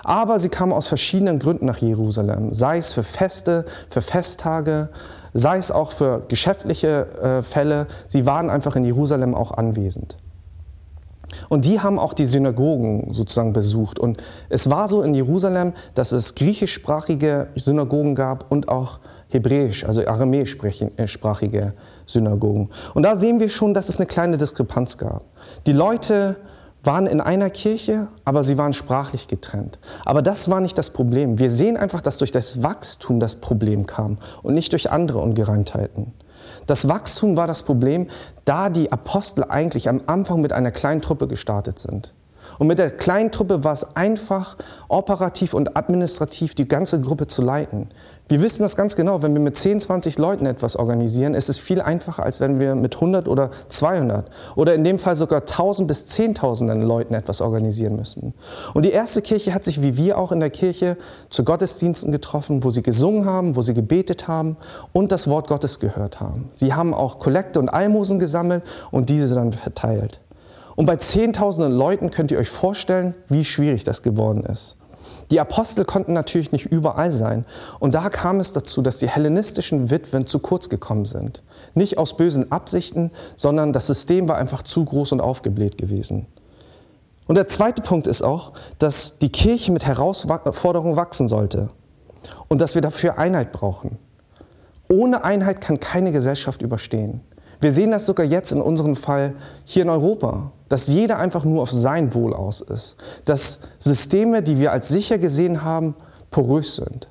Aber 0.04 0.40
sie 0.40 0.50
kamen 0.50 0.74
aus 0.74 0.88
verschiedenen 0.88 1.40
Gründen 1.40 1.66
nach 1.66 1.78
Jerusalem, 1.78 2.54
sei 2.54 2.78
es 2.78 2.94
für 2.94 3.04
Feste, 3.04 3.66
für 3.90 4.02
Festtage, 4.02 4.90
sei 5.34 5.58
es 5.58 5.72
auch 5.72 5.92
für 5.92 6.24
geschäftliche 6.28 7.08
äh, 7.22 7.44
Fälle. 7.44 7.88
Sie 8.08 8.26
waren 8.26 8.50
einfach 8.50 8.76
in 8.76 8.84
Jerusalem 8.84 9.36
auch 9.36 9.52
anwesend. 9.52 10.18
Und 11.48 11.66
die 11.66 11.80
haben 11.80 12.00
auch 12.00 12.14
die 12.14 12.26
Synagogen 12.26 13.14
sozusagen 13.14 13.54
besucht. 13.54 14.00
Und 14.00 14.22
es 14.50 14.70
war 14.70 14.90
so 14.90 15.04
in 15.04 15.14
Jerusalem, 15.14 15.74
dass 15.94 16.12
es 16.12 16.36
griechischsprachige 16.36 17.48
Synagogen 17.56 18.16
gab 18.16 18.52
und 18.52 18.68
auch 18.68 19.00
hebräisch, 19.30 19.86
also 19.86 20.06
aramäischsprachige 20.06 21.74
Synagogen. 22.06 22.70
Und 22.96 23.04
da 23.04 23.16
sehen 23.16 23.40
wir 23.40 23.50
schon, 23.50 23.74
dass 23.74 23.90
es 23.90 23.98
eine 23.98 24.08
kleine 24.08 24.38
Diskrepanz 24.38 24.98
gab. 24.98 25.24
Die 25.68 25.74
Leute 25.74 26.36
waren 26.84 27.08
in 27.08 27.22
einer 27.22 27.50
Kirche, 27.50 28.08
aber 28.26 28.44
sie 28.44 28.58
waren 28.58 28.74
sprachlich 28.74 29.28
getrennt. 29.28 29.80
Aber 30.06 30.22
das 30.22 30.50
war 30.50 30.62
nicht 30.62 30.78
das 30.78 30.92
Problem. 30.92 31.40
Wir 31.40 31.50
sehen 31.50 31.78
einfach, 31.78 32.02
dass 32.02 32.18
durch 32.18 32.32
das 32.32 32.64
Wachstum 32.64 33.20
das 33.20 33.36
Problem 33.36 33.86
kam 33.86 34.18
und 34.44 34.54
nicht 34.54 34.72
durch 34.72 34.92
andere 34.92 35.20
Ungereimtheiten. 35.20 36.14
Das 36.68 36.88
Wachstum 36.88 37.36
war 37.36 37.48
das 37.48 37.64
Problem, 37.64 38.08
da 38.46 38.70
die 38.70 38.92
Apostel 38.92 39.44
eigentlich 39.44 39.90
am 39.90 40.02
Anfang 40.06 40.42
mit 40.42 40.54
einer 40.54 40.72
kleinen 40.72 41.02
Truppe 41.02 41.28
gestartet 41.28 41.80
sind. 41.80 42.14
Und 42.58 42.68
mit 42.68 42.80
der 42.80 42.92
kleinen 42.92 43.32
Truppe 43.32 43.64
war 43.64 43.74
es 43.74 43.96
einfach, 43.96 44.58
operativ 44.88 45.54
und 45.54 45.78
administrativ 45.78 46.56
die 46.56 46.68
ganze 46.68 47.00
Gruppe 47.02 47.28
zu 47.28 47.42
leiten. 47.42 47.90
Wir 48.30 48.44
wissen 48.44 48.62
das 48.62 48.76
ganz 48.76 48.96
genau, 48.96 49.24
wenn 49.24 49.34
wir 49.34 49.42
mit 49.42 49.58
10, 49.58 49.80
20 49.80 50.20
Leuten 50.20 50.46
etwas 50.46 50.76
organisieren, 50.76 51.34
ist 51.34 51.50
es 51.50 51.58
viel 51.58 51.82
einfacher, 51.82 52.22
als 52.22 52.40
wenn 52.40 52.60
wir 52.60 52.76
mit 52.76 52.94
100 52.94 53.28
oder 53.28 53.50
200 53.70 54.30
oder 54.56 54.76
in 54.76 54.84
dem 54.84 55.00
Fall 55.00 55.16
sogar 55.16 55.40
1000 55.42 55.88
bis 55.88 56.06
10.000 56.06 56.76
Leuten 56.76 57.16
etwas 57.16 57.42
organisieren 57.42 57.96
müssen. 57.96 58.36
Und 58.76 58.86
die 58.86 58.92
erste 58.92 59.24
Kirche 59.24 59.56
hat 59.56 59.64
sich 59.64 59.82
wie 59.82 59.98
wir 59.98 60.20
auch 60.20 60.32
in 60.32 60.42
der 60.42 60.52
Kirche 60.52 60.96
zu 61.32 61.44
Gottesdiensten 61.44 62.12
getroffen, 62.12 62.64
wo 62.64 62.70
sie 62.70 62.84
gesungen 62.84 63.26
haben, 63.26 63.56
wo 63.56 63.64
sie 63.64 63.74
gebetet 63.74 64.28
haben 64.28 64.58
und 64.94 65.12
das 65.12 65.28
Wort 65.28 65.48
Gottes 65.48 65.80
gehört 65.80 66.20
haben. 66.20 66.50
Sie 66.52 66.76
haben 66.76 66.94
auch 66.94 67.18
Kollekte 67.18 67.60
und 67.60 67.70
Almosen 67.70 68.20
gesammelt 68.20 68.64
und 68.92 69.10
diese 69.10 69.34
dann 69.34 69.54
verteilt. 69.54 70.20
Und 70.76 70.86
bei 70.86 70.98
Zehntausenden 70.98 71.74
Leuten 71.74 72.12
könnt 72.12 72.32
ihr 72.32 72.38
euch 72.38 72.50
vorstellen, 72.50 73.16
wie 73.28 73.44
schwierig 73.44 73.86
das 73.86 74.04
geworden 74.04 74.44
ist. 74.44 74.78
Die 75.32 75.40
Apostel 75.40 75.86
konnten 75.86 76.14
natürlich 76.14 76.52
nicht 76.52 76.66
überall 76.66 77.12
sein. 77.12 77.46
Und 77.80 77.96
da 77.96 78.10
kam 78.10 78.40
es 78.40 78.54
dazu, 78.54 78.82
dass 78.82 78.98
die 78.98 79.10
hellenistischen 79.10 79.90
Witwen 79.90 80.26
zu 80.26 80.40
kurz 80.40 80.70
gekommen 80.70 81.06
sind. 81.06 81.44
Nicht 81.76 81.98
aus 81.98 82.18
bösen 82.18 82.52
Absichten, 82.52 83.12
sondern 83.36 83.74
das 83.74 83.88
System 83.88 84.28
war 84.28 84.38
einfach 84.38 84.64
zu 84.64 84.86
groß 84.86 85.12
und 85.12 85.22
aufgebläht 85.22 85.78
gewesen. 85.78 86.28
Und 87.28 87.36
der 87.36 87.48
zweite 87.48 87.84
Punkt 87.84 88.08
ist 88.08 88.24
auch, 88.24 88.54
dass 88.80 89.20
die 89.20 89.32
Kirche 89.32 89.72
mit 89.72 89.86
Herausforderungen 89.86 90.96
wachsen 90.96 91.28
sollte 91.28 91.70
und 92.48 92.60
dass 92.60 92.74
wir 92.74 92.82
dafür 92.82 93.20
Einheit 93.20 93.52
brauchen. 93.52 94.00
Ohne 94.88 95.24
Einheit 95.24 95.62
kann 95.62 95.80
keine 95.80 96.12
Gesellschaft 96.12 96.64
überstehen. 96.64 97.22
Wir 97.62 97.72
sehen 97.72 97.92
das 97.92 98.06
sogar 98.06 98.26
jetzt 98.26 98.52
in 98.52 98.62
unserem 98.62 98.96
Fall 98.96 99.34
hier 99.66 99.84
in 99.84 99.90
Europa, 99.90 100.52
dass 100.70 100.88
jeder 100.88 101.18
einfach 101.18 101.44
nur 101.44 101.62
auf 101.62 101.72
sein 101.72 102.14
Wohl 102.14 102.34
aus 102.34 102.62
ist, 102.62 102.96
dass 103.26 103.60
Systeme, 103.80 104.42
die 104.42 104.60
wir 104.60 104.72
als 104.72 104.88
sicher 104.88 105.18
gesehen 105.18 105.64
haben, 105.64 105.96
porös 106.32 106.78
sind. 106.78 107.10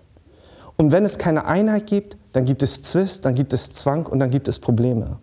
Und 0.76 0.92
wenn 0.92 1.04
es 1.04 1.18
keine 1.18 1.44
Einheit 1.44 1.86
gibt, 1.86 2.16
dann 2.32 2.44
gibt 2.44 2.62
es 2.62 2.82
Zwist, 2.82 3.24
dann 3.24 3.34
gibt 3.34 3.52
es 3.52 3.72
Zwang 3.72 4.06
und 4.06 4.20
dann 4.20 4.30
gibt 4.30 4.48
es 4.48 4.58
Probleme. 4.58 5.18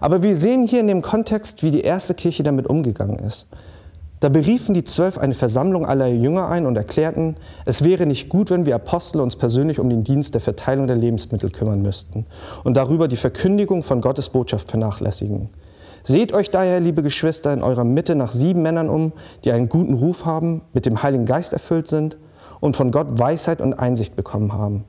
Aber 0.00 0.22
wir 0.22 0.36
sehen 0.36 0.66
hier 0.66 0.80
in 0.80 0.86
dem 0.86 1.02
Kontext, 1.02 1.62
wie 1.62 1.72
die 1.72 1.82
erste 1.82 2.14
Kirche 2.14 2.44
damit 2.44 2.68
umgegangen 2.68 3.18
ist. 3.18 3.48
Da 4.22 4.28
beriefen 4.28 4.72
die 4.72 4.84
Zwölf 4.84 5.18
eine 5.18 5.34
Versammlung 5.34 5.84
aller 5.84 6.06
Jünger 6.06 6.46
ein 6.46 6.64
und 6.66 6.76
erklärten, 6.76 7.34
es 7.64 7.82
wäre 7.82 8.06
nicht 8.06 8.28
gut, 8.28 8.50
wenn 8.50 8.66
wir 8.66 8.76
Apostel 8.76 9.20
uns 9.20 9.34
persönlich 9.34 9.80
um 9.80 9.90
den 9.90 10.04
Dienst 10.04 10.34
der 10.34 10.40
Verteilung 10.40 10.86
der 10.86 10.94
Lebensmittel 10.94 11.50
kümmern 11.50 11.82
müssten 11.82 12.26
und 12.62 12.76
darüber 12.76 13.08
die 13.08 13.16
Verkündigung 13.16 13.82
von 13.82 14.00
Gottes 14.00 14.28
Botschaft 14.28 14.70
vernachlässigen. 14.70 15.48
Seht 16.04 16.32
euch 16.32 16.52
daher, 16.52 16.78
liebe 16.78 17.02
Geschwister, 17.02 17.52
in 17.52 17.64
eurer 17.64 17.82
Mitte 17.82 18.14
nach 18.14 18.30
sieben 18.30 18.62
Männern 18.62 18.88
um, 18.88 19.12
die 19.44 19.50
einen 19.50 19.68
guten 19.68 19.94
Ruf 19.94 20.24
haben, 20.24 20.62
mit 20.72 20.86
dem 20.86 21.02
Heiligen 21.02 21.26
Geist 21.26 21.52
erfüllt 21.52 21.88
sind 21.88 22.16
und 22.60 22.76
von 22.76 22.92
Gott 22.92 23.18
Weisheit 23.18 23.60
und 23.60 23.74
Einsicht 23.74 24.14
bekommen 24.14 24.52
haben. 24.52 24.84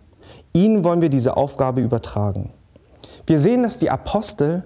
Ihnen 0.53 0.83
wollen 0.83 1.01
wir 1.01 1.09
diese 1.09 1.37
Aufgabe 1.37 1.81
übertragen. 1.81 2.51
Wir 3.25 3.39
sehen, 3.39 3.63
dass 3.63 3.79
die 3.79 3.89
Apostel 3.89 4.63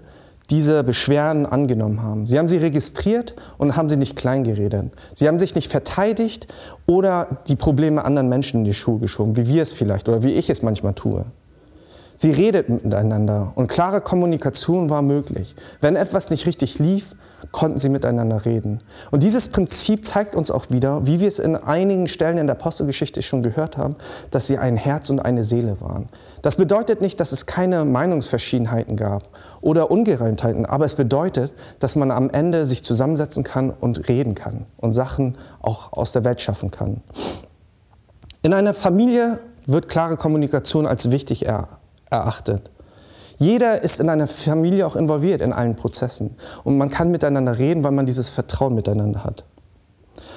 diese 0.50 0.84
Beschwerden 0.84 1.46
angenommen 1.46 2.02
haben. 2.02 2.26
Sie 2.26 2.38
haben 2.38 2.48
sie 2.48 2.58
registriert 2.58 3.36
und 3.58 3.76
haben 3.76 3.90
sie 3.90 3.98
nicht 3.98 4.16
kleingeredet. 4.16 4.92
Sie 5.14 5.28
haben 5.28 5.40
sich 5.40 5.56
nicht 5.56 5.70
verteidigt 5.70 6.48
oder 6.86 7.28
die 7.48 7.56
Probleme 7.56 8.06
anderen 8.06 8.30
Menschen 8.30 8.60
in 8.60 8.66
die 8.66 8.74
Schuhe 8.74 9.00
geschoben, 9.00 9.36
wie 9.36 9.48
wir 9.48 9.64
es 9.64 9.74
vielleicht 9.74 10.08
oder 10.08 10.24
wie 10.24 10.34
ich 10.34 10.50
es 10.50 10.62
manchmal 10.62 10.94
tue. 10.94 11.26
Sie 12.20 12.32
redet 12.32 12.68
miteinander 12.70 13.52
und 13.54 13.68
klare 13.68 14.02
Kommunikation 14.02 14.90
war 14.90 15.04
möglich. 15.04 15.56
Wenn 15.82 15.96
etwas 15.96 16.32
nicht 16.32 16.48
richtig 16.48 16.80
lief, 16.80 17.16
konnten 17.52 17.78
sie 17.78 17.90
miteinander 17.90 18.44
reden. 18.44 18.82
Und 19.12 19.22
dieses 19.22 19.50
Prinzip 19.50 20.04
zeigt 20.04 20.34
uns 20.34 20.50
auch 20.50 20.72
wieder, 20.72 21.06
wie 21.06 21.20
wir 21.20 21.28
es 21.28 21.38
in 21.38 21.56
einigen 21.56 22.08
Stellen 22.08 22.40
in 22.40 22.48
der 22.48 22.56
Apostelgeschichte 22.56 23.22
schon 23.22 23.44
gehört 23.44 23.78
haben, 23.78 23.98
dass 24.32 24.48
sie 24.48 24.58
ein 24.58 24.78
Herz 24.78 25.12
und 25.12 25.20
eine 25.20 25.44
Seele 25.44 25.80
waren. 25.80 26.08
Das 26.42 26.56
bedeutet 26.56 27.02
nicht, 27.02 27.20
dass 27.20 27.32
es 27.32 27.46
keine 27.46 27.86
Meinungsverschiedenheiten 27.86 28.96
gab 28.96 29.30
oder 29.62 29.90
Ungereimtheiten, 29.90 30.66
aber 30.66 30.86
es 30.86 30.96
bedeutet, 30.96 31.52
dass 31.80 31.96
man 31.96 32.12
am 32.12 32.30
Ende 32.30 32.66
sich 32.66 32.84
zusammensetzen 32.84 33.44
kann 33.44 33.72
und 33.72 34.08
reden 34.08 34.36
kann 34.36 34.66
und 34.78 34.94
Sachen 34.94 35.38
auch 35.62 35.94
aus 35.94 36.12
der 36.12 36.24
Welt 36.24 36.42
schaffen 36.42 36.72
kann. 36.72 37.02
In 38.44 38.54
einer 38.54 38.74
Familie 38.74 39.40
wird 39.66 39.90
klare 39.90 40.18
Kommunikation 40.18 40.86
als 40.86 41.12
wichtig 41.12 41.46
er 41.46 41.68
erachtet. 42.10 42.72
Jeder 43.40 43.84
ist 43.84 44.00
in 44.00 44.10
einer 44.10 44.28
Familie 44.28 44.88
auch 44.88 44.96
involviert 44.96 45.42
in 45.42 45.54
allen 45.54 45.76
Prozessen 45.76 46.36
und 46.64 46.78
man 46.78 46.90
kann 46.90 47.12
miteinander 47.12 47.58
reden, 47.58 47.84
weil 47.84 47.92
man 47.92 48.06
dieses 48.06 48.30
Vertrauen 48.30 48.74
miteinander 48.74 49.24
hat. 49.24 49.44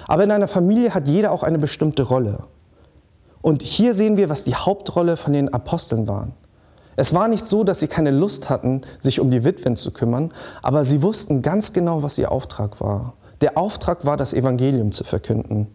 Aber 0.06 0.24
in 0.24 0.30
einer 0.30 0.48
Familie 0.48 0.92
hat 0.92 1.08
jeder 1.08 1.32
auch 1.32 1.42
eine 1.42 1.58
bestimmte 1.58 2.02
Rolle. 2.02 2.44
Und 3.42 3.62
hier 3.62 3.94
sehen 3.94 4.16
wir, 4.16 4.28
was 4.28 4.44
die 4.44 4.54
Hauptrolle 4.54 5.16
von 5.16 5.32
den 5.32 5.52
Aposteln 5.52 6.06
war. 6.06 6.28
Es 6.96 7.14
war 7.14 7.28
nicht 7.28 7.46
so, 7.46 7.64
dass 7.64 7.80
sie 7.80 7.88
keine 7.88 8.10
Lust 8.10 8.50
hatten, 8.50 8.82
sich 8.98 9.20
um 9.20 9.30
die 9.30 9.44
Witwen 9.44 9.76
zu 9.76 9.90
kümmern, 9.90 10.32
aber 10.62 10.84
sie 10.84 11.02
wussten 11.02 11.40
ganz 11.40 11.72
genau, 11.72 12.02
was 12.02 12.18
ihr 12.18 12.30
Auftrag 12.30 12.80
war. 12.80 13.14
Der 13.40 13.56
Auftrag 13.56 14.04
war, 14.04 14.18
das 14.18 14.34
Evangelium 14.34 14.92
zu 14.92 15.04
verkünden. 15.04 15.68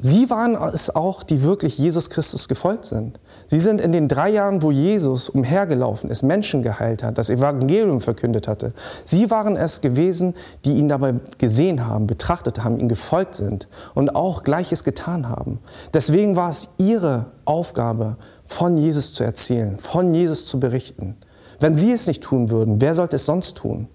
Sie 0.00 0.30
waren 0.30 0.54
es 0.54 0.94
auch, 0.94 1.24
die 1.24 1.42
wirklich 1.42 1.76
Jesus 1.76 2.08
Christus 2.08 2.46
gefolgt 2.48 2.84
sind. 2.84 3.18
Sie 3.48 3.58
sind 3.58 3.80
in 3.80 3.90
den 3.90 4.06
drei 4.06 4.30
Jahren, 4.30 4.62
wo 4.62 4.70
Jesus 4.70 5.28
umhergelaufen 5.28 6.08
ist, 6.08 6.22
Menschen 6.22 6.62
geheilt 6.62 7.02
hat, 7.02 7.18
das 7.18 7.30
Evangelium 7.30 8.00
verkündet 8.00 8.46
hatte. 8.46 8.72
Sie 9.04 9.30
waren 9.30 9.56
es 9.56 9.80
gewesen, 9.80 10.34
die 10.64 10.74
ihn 10.74 10.88
dabei 10.88 11.14
gesehen 11.38 11.86
haben, 11.86 12.06
betrachtet 12.06 12.62
haben, 12.62 12.78
ihm 12.78 12.88
gefolgt 12.88 13.34
sind 13.34 13.68
und 13.94 14.14
auch 14.14 14.44
Gleiches 14.44 14.84
getan 14.84 15.28
haben. 15.28 15.58
Deswegen 15.92 16.36
war 16.36 16.50
es 16.50 16.68
ihre 16.78 17.26
Aufgabe, 17.44 18.16
von 18.48 18.76
Jesus 18.76 19.12
zu 19.12 19.24
erzählen, 19.24 19.76
von 19.76 20.14
Jesus 20.14 20.46
zu 20.46 20.58
berichten. 20.58 21.16
Wenn 21.60 21.76
sie 21.76 21.92
es 21.92 22.06
nicht 22.06 22.22
tun 22.22 22.50
würden, 22.50 22.80
wer 22.80 22.94
sollte 22.94 23.16
es 23.16 23.26
sonst 23.26 23.58
tun? 23.58 23.88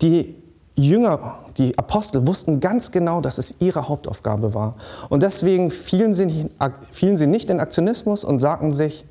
Die 0.00 0.36
Jünger, 0.76 1.38
die 1.56 1.78
Apostel 1.78 2.26
wussten 2.26 2.60
ganz 2.60 2.90
genau, 2.90 3.20
dass 3.20 3.38
es 3.38 3.56
ihre 3.60 3.88
Hauptaufgabe 3.88 4.54
war. 4.54 4.74
Und 5.08 5.22
deswegen 5.22 5.70
fielen 5.70 6.12
sie 6.12 6.26
nicht, 6.26 6.50
fielen 6.90 7.16
sie 7.16 7.26
nicht 7.26 7.50
in 7.50 7.60
Aktionismus 7.60 8.24
und 8.24 8.40
sagten 8.40 8.72
sich, 8.72 9.06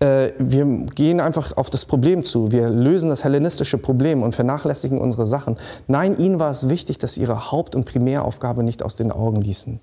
äh, 0.00 0.32
wir 0.38 0.64
gehen 0.94 1.20
einfach 1.20 1.56
auf 1.56 1.70
das 1.70 1.86
Problem 1.86 2.22
zu, 2.22 2.52
wir 2.52 2.68
lösen 2.68 3.08
das 3.08 3.24
hellenistische 3.24 3.78
Problem 3.78 4.22
und 4.22 4.34
vernachlässigen 4.34 5.00
unsere 5.00 5.26
Sachen. 5.26 5.56
Nein, 5.86 6.18
ihnen 6.18 6.38
war 6.38 6.50
es 6.50 6.68
wichtig, 6.68 6.98
dass 6.98 7.14
sie 7.14 7.22
ihre 7.22 7.50
Haupt- 7.50 7.74
und 7.74 7.84
Primäraufgabe 7.86 8.62
nicht 8.62 8.82
aus 8.82 8.96
den 8.96 9.10
Augen 9.10 9.40
ließen. 9.40 9.80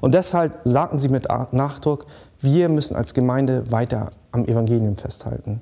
Und 0.00 0.14
deshalb 0.14 0.60
sagten 0.64 0.98
sie 0.98 1.08
mit 1.08 1.28
Nachdruck, 1.52 2.06
wir 2.40 2.68
müssen 2.68 2.96
als 2.96 3.14
Gemeinde 3.14 3.70
weiter 3.70 4.10
am 4.32 4.44
Evangelium 4.44 4.96
festhalten. 4.96 5.60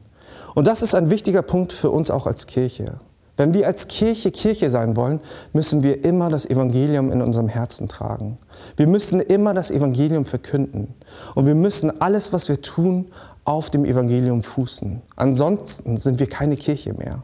Und 0.55 0.67
das 0.67 0.83
ist 0.83 0.95
ein 0.95 1.11
wichtiger 1.11 1.43
Punkt 1.43 1.73
für 1.73 1.91
uns 1.91 2.11
auch 2.11 2.27
als 2.27 2.47
Kirche. 2.47 3.01
Wenn 3.37 3.53
wir 3.53 3.67
als 3.67 3.89
Kirche 3.89 4.31
Kirche 4.31 4.71
sein 4.71 4.97
wollen, 4.97 5.21
müssen 5.53 5.83
wir 5.83 6.05
immer 6.05 6.31
das 6.31 6.47
Evangelium 6.47 7.13
in 7.13 7.21
unserem 7.21 7.49
Herzen 7.49 7.89
tragen. 7.89 8.39
Wir 8.77 8.87
müssen 8.87 9.21
immer 9.21 9.53
das 9.53 9.71
Evangelium 9.71 10.25
verkünden. 10.25 10.95
Und 11.35 11.47
wir 11.47 11.55
müssen 11.55 12.01
alles, 12.01 12.33
was 12.33 12.49
wir 12.49 12.63
tun, 12.63 13.09
auf 13.45 13.71
dem 13.71 13.85
Evangelium 13.85 14.43
fußen. 14.43 15.03
Ansonsten 15.17 15.97
sind 15.97 16.19
wir 16.19 16.29
keine 16.29 16.57
Kirche 16.57 16.95
mehr. 16.95 17.23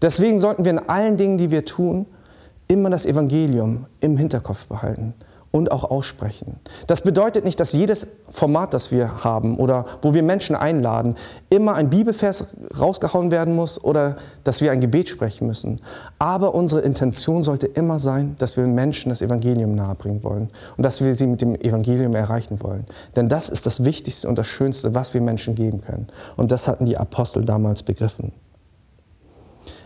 Deswegen 0.00 0.38
sollten 0.38 0.64
wir 0.64 0.70
in 0.70 0.78
allen 0.78 1.16
Dingen, 1.16 1.36
die 1.36 1.50
wir 1.50 1.64
tun, 1.64 2.06
immer 2.68 2.88
das 2.88 3.04
Evangelium 3.04 3.86
im 4.00 4.16
Hinterkopf 4.16 4.66
behalten 4.66 5.14
und 5.52 5.72
auch 5.72 5.84
aussprechen. 5.90 6.60
Das 6.86 7.02
bedeutet 7.02 7.44
nicht, 7.44 7.58
dass 7.58 7.72
jedes 7.72 8.06
Format, 8.30 8.72
das 8.72 8.92
wir 8.92 9.24
haben 9.24 9.56
oder 9.56 9.84
wo 10.00 10.14
wir 10.14 10.22
Menschen 10.22 10.54
einladen, 10.54 11.16
immer 11.48 11.74
ein 11.74 11.90
Bibelvers 11.90 12.46
rausgehauen 12.78 13.32
werden 13.32 13.56
muss 13.56 13.82
oder 13.82 14.16
dass 14.44 14.60
wir 14.60 14.70
ein 14.70 14.80
Gebet 14.80 15.08
sprechen 15.08 15.48
müssen. 15.48 15.80
Aber 16.20 16.54
unsere 16.54 16.82
Intention 16.82 17.42
sollte 17.42 17.66
immer 17.66 17.98
sein, 17.98 18.36
dass 18.38 18.56
wir 18.56 18.64
Menschen 18.64 19.08
das 19.08 19.22
Evangelium 19.22 19.74
nahebringen 19.74 20.22
wollen 20.22 20.50
und 20.76 20.84
dass 20.84 21.02
wir 21.02 21.14
sie 21.14 21.26
mit 21.26 21.40
dem 21.40 21.56
Evangelium 21.56 22.14
erreichen 22.14 22.62
wollen. 22.62 22.86
Denn 23.16 23.28
das 23.28 23.48
ist 23.48 23.66
das 23.66 23.84
Wichtigste 23.84 24.28
und 24.28 24.38
das 24.38 24.46
Schönste, 24.46 24.94
was 24.94 25.14
wir 25.14 25.20
Menschen 25.20 25.56
geben 25.56 25.80
können. 25.80 26.06
Und 26.36 26.52
das 26.52 26.68
hatten 26.68 26.86
die 26.86 26.96
Apostel 26.96 27.44
damals 27.44 27.82
begriffen. 27.82 28.32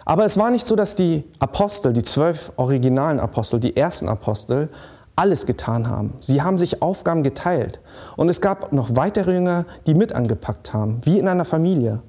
Aber 0.04 0.24
es 0.24 0.36
war 0.36 0.50
nicht 0.50 0.66
so, 0.66 0.76
dass 0.76 0.96
die 0.96 1.24
Apostel, 1.38 1.92
die 1.92 2.02
zwölf 2.02 2.52
originalen 2.56 3.20
Apostel, 3.20 3.58
die 3.60 3.76
ersten 3.76 4.08
Apostel, 4.08 4.68
alles 5.16 5.46
getan 5.46 5.88
haben. 5.88 6.14
Sie 6.20 6.42
haben 6.42 6.58
sich 6.58 6.82
Aufgaben 6.82 7.22
geteilt. 7.22 7.80
Und 8.16 8.28
es 8.28 8.40
gab 8.40 8.72
noch 8.72 8.96
weitere 8.96 9.34
Jünger, 9.34 9.64
die 9.86 9.94
mit 9.94 10.12
angepackt 10.12 10.72
haben, 10.72 11.00
wie 11.04 11.18
in 11.18 11.28
einer 11.28 11.44
Familie. 11.44 12.02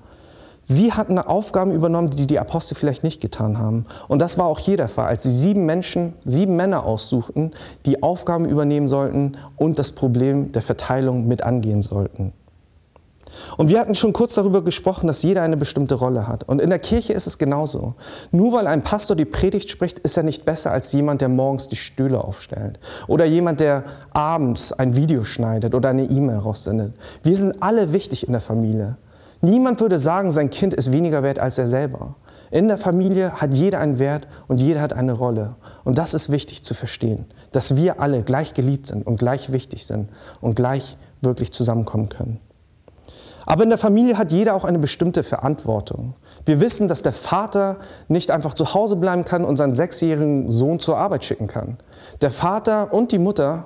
Sie 0.67 0.93
hatten 0.93 1.19
Aufgaben 1.19 1.71
übernommen, 1.71 2.09
die 2.09 2.25
die 2.25 2.39
Apostel 2.39 2.73
vielleicht 2.73 3.03
nicht 3.03 3.21
getan 3.21 3.59
haben. 3.59 3.85
Und 4.07 4.19
das 4.19 4.39
war 4.39 4.47
auch 4.47 4.57
hier 4.57 4.77
der 4.77 4.89
Fall, 4.89 5.05
als 5.05 5.21
sie 5.21 5.33
sieben 5.33 5.67
Menschen, 5.67 6.15
sieben 6.23 6.55
Männer 6.55 6.85
aussuchten, 6.85 7.51
die 7.85 8.01
Aufgaben 8.01 8.45
übernehmen 8.45 8.87
sollten 8.87 9.37
und 9.57 9.77
das 9.77 9.91
Problem 9.91 10.51
der 10.53 10.63
Verteilung 10.63 11.27
mit 11.27 11.43
angehen 11.43 11.83
sollten. 11.83 12.33
Und 13.57 13.69
wir 13.69 13.79
hatten 13.79 13.95
schon 13.95 14.13
kurz 14.13 14.33
darüber 14.35 14.63
gesprochen, 14.63 15.07
dass 15.07 15.23
jeder 15.23 15.41
eine 15.41 15.57
bestimmte 15.57 15.95
Rolle 15.95 16.27
hat. 16.27 16.43
Und 16.43 16.61
in 16.61 16.69
der 16.69 16.79
Kirche 16.79 17.13
ist 17.13 17.27
es 17.27 17.37
genauso. 17.37 17.95
Nur 18.31 18.53
weil 18.53 18.67
ein 18.67 18.83
Pastor 18.83 19.15
die 19.15 19.25
Predigt 19.25 19.69
spricht, 19.69 19.99
ist 19.99 20.17
er 20.17 20.23
nicht 20.23 20.45
besser 20.45 20.71
als 20.71 20.91
jemand, 20.93 21.21
der 21.21 21.29
morgens 21.29 21.69
die 21.69 21.75
Stühle 21.75 22.23
aufstellt. 22.23 22.79
Oder 23.07 23.25
jemand, 23.25 23.59
der 23.59 23.83
abends 24.11 24.71
ein 24.73 24.95
Video 24.95 25.23
schneidet 25.23 25.75
oder 25.75 25.89
eine 25.89 26.05
E-Mail 26.05 26.37
raussendet. 26.37 26.93
Wir 27.23 27.35
sind 27.35 27.61
alle 27.61 27.93
wichtig 27.93 28.27
in 28.27 28.33
der 28.33 28.41
Familie. 28.41 28.97
Niemand 29.41 29.79
würde 29.79 29.99
sagen, 29.99 30.31
sein 30.31 30.49
Kind 30.49 30.73
ist 30.73 30.91
weniger 30.91 31.21
wert 31.21 31.39
als 31.39 31.57
er 31.57 31.67
selber. 31.67 32.15
In 32.51 32.67
der 32.67 32.77
Familie 32.77 33.33
hat 33.33 33.53
jeder 33.53 33.79
einen 33.79 33.99
Wert 33.99 34.27
und 34.47 34.61
jeder 34.61 34.81
hat 34.81 34.93
eine 34.93 35.13
Rolle. 35.13 35.55
Und 35.83 35.97
das 35.97 36.13
ist 36.13 36.31
wichtig 36.31 36.63
zu 36.63 36.73
verstehen, 36.73 37.25
dass 37.51 37.75
wir 37.75 37.99
alle 37.99 38.23
gleich 38.23 38.53
geliebt 38.53 38.87
sind 38.87 39.05
und 39.05 39.17
gleich 39.17 39.51
wichtig 39.51 39.85
sind 39.85 40.09
und 40.41 40.55
gleich 40.55 40.97
wirklich 41.21 41.51
zusammenkommen 41.51 42.09
können. 42.09 42.39
Aber 43.45 43.63
in 43.63 43.69
der 43.69 43.77
Familie 43.77 44.17
hat 44.17 44.31
jeder 44.31 44.55
auch 44.55 44.63
eine 44.63 44.79
bestimmte 44.79 45.23
Verantwortung. 45.23 46.15
Wir 46.45 46.59
wissen, 46.59 46.87
dass 46.87 47.03
der 47.03 47.13
Vater 47.13 47.77
nicht 48.07 48.31
einfach 48.31 48.53
zu 48.53 48.73
Hause 48.73 48.95
bleiben 48.95 49.25
kann 49.25 49.45
und 49.45 49.57
seinen 49.57 49.73
sechsjährigen 49.73 50.49
Sohn 50.49 50.79
zur 50.79 50.97
Arbeit 50.97 51.23
schicken 51.23 51.47
kann. 51.47 51.77
Der 52.21 52.31
Vater 52.31 52.93
und 52.93 53.11
die 53.11 53.19
Mutter 53.19 53.65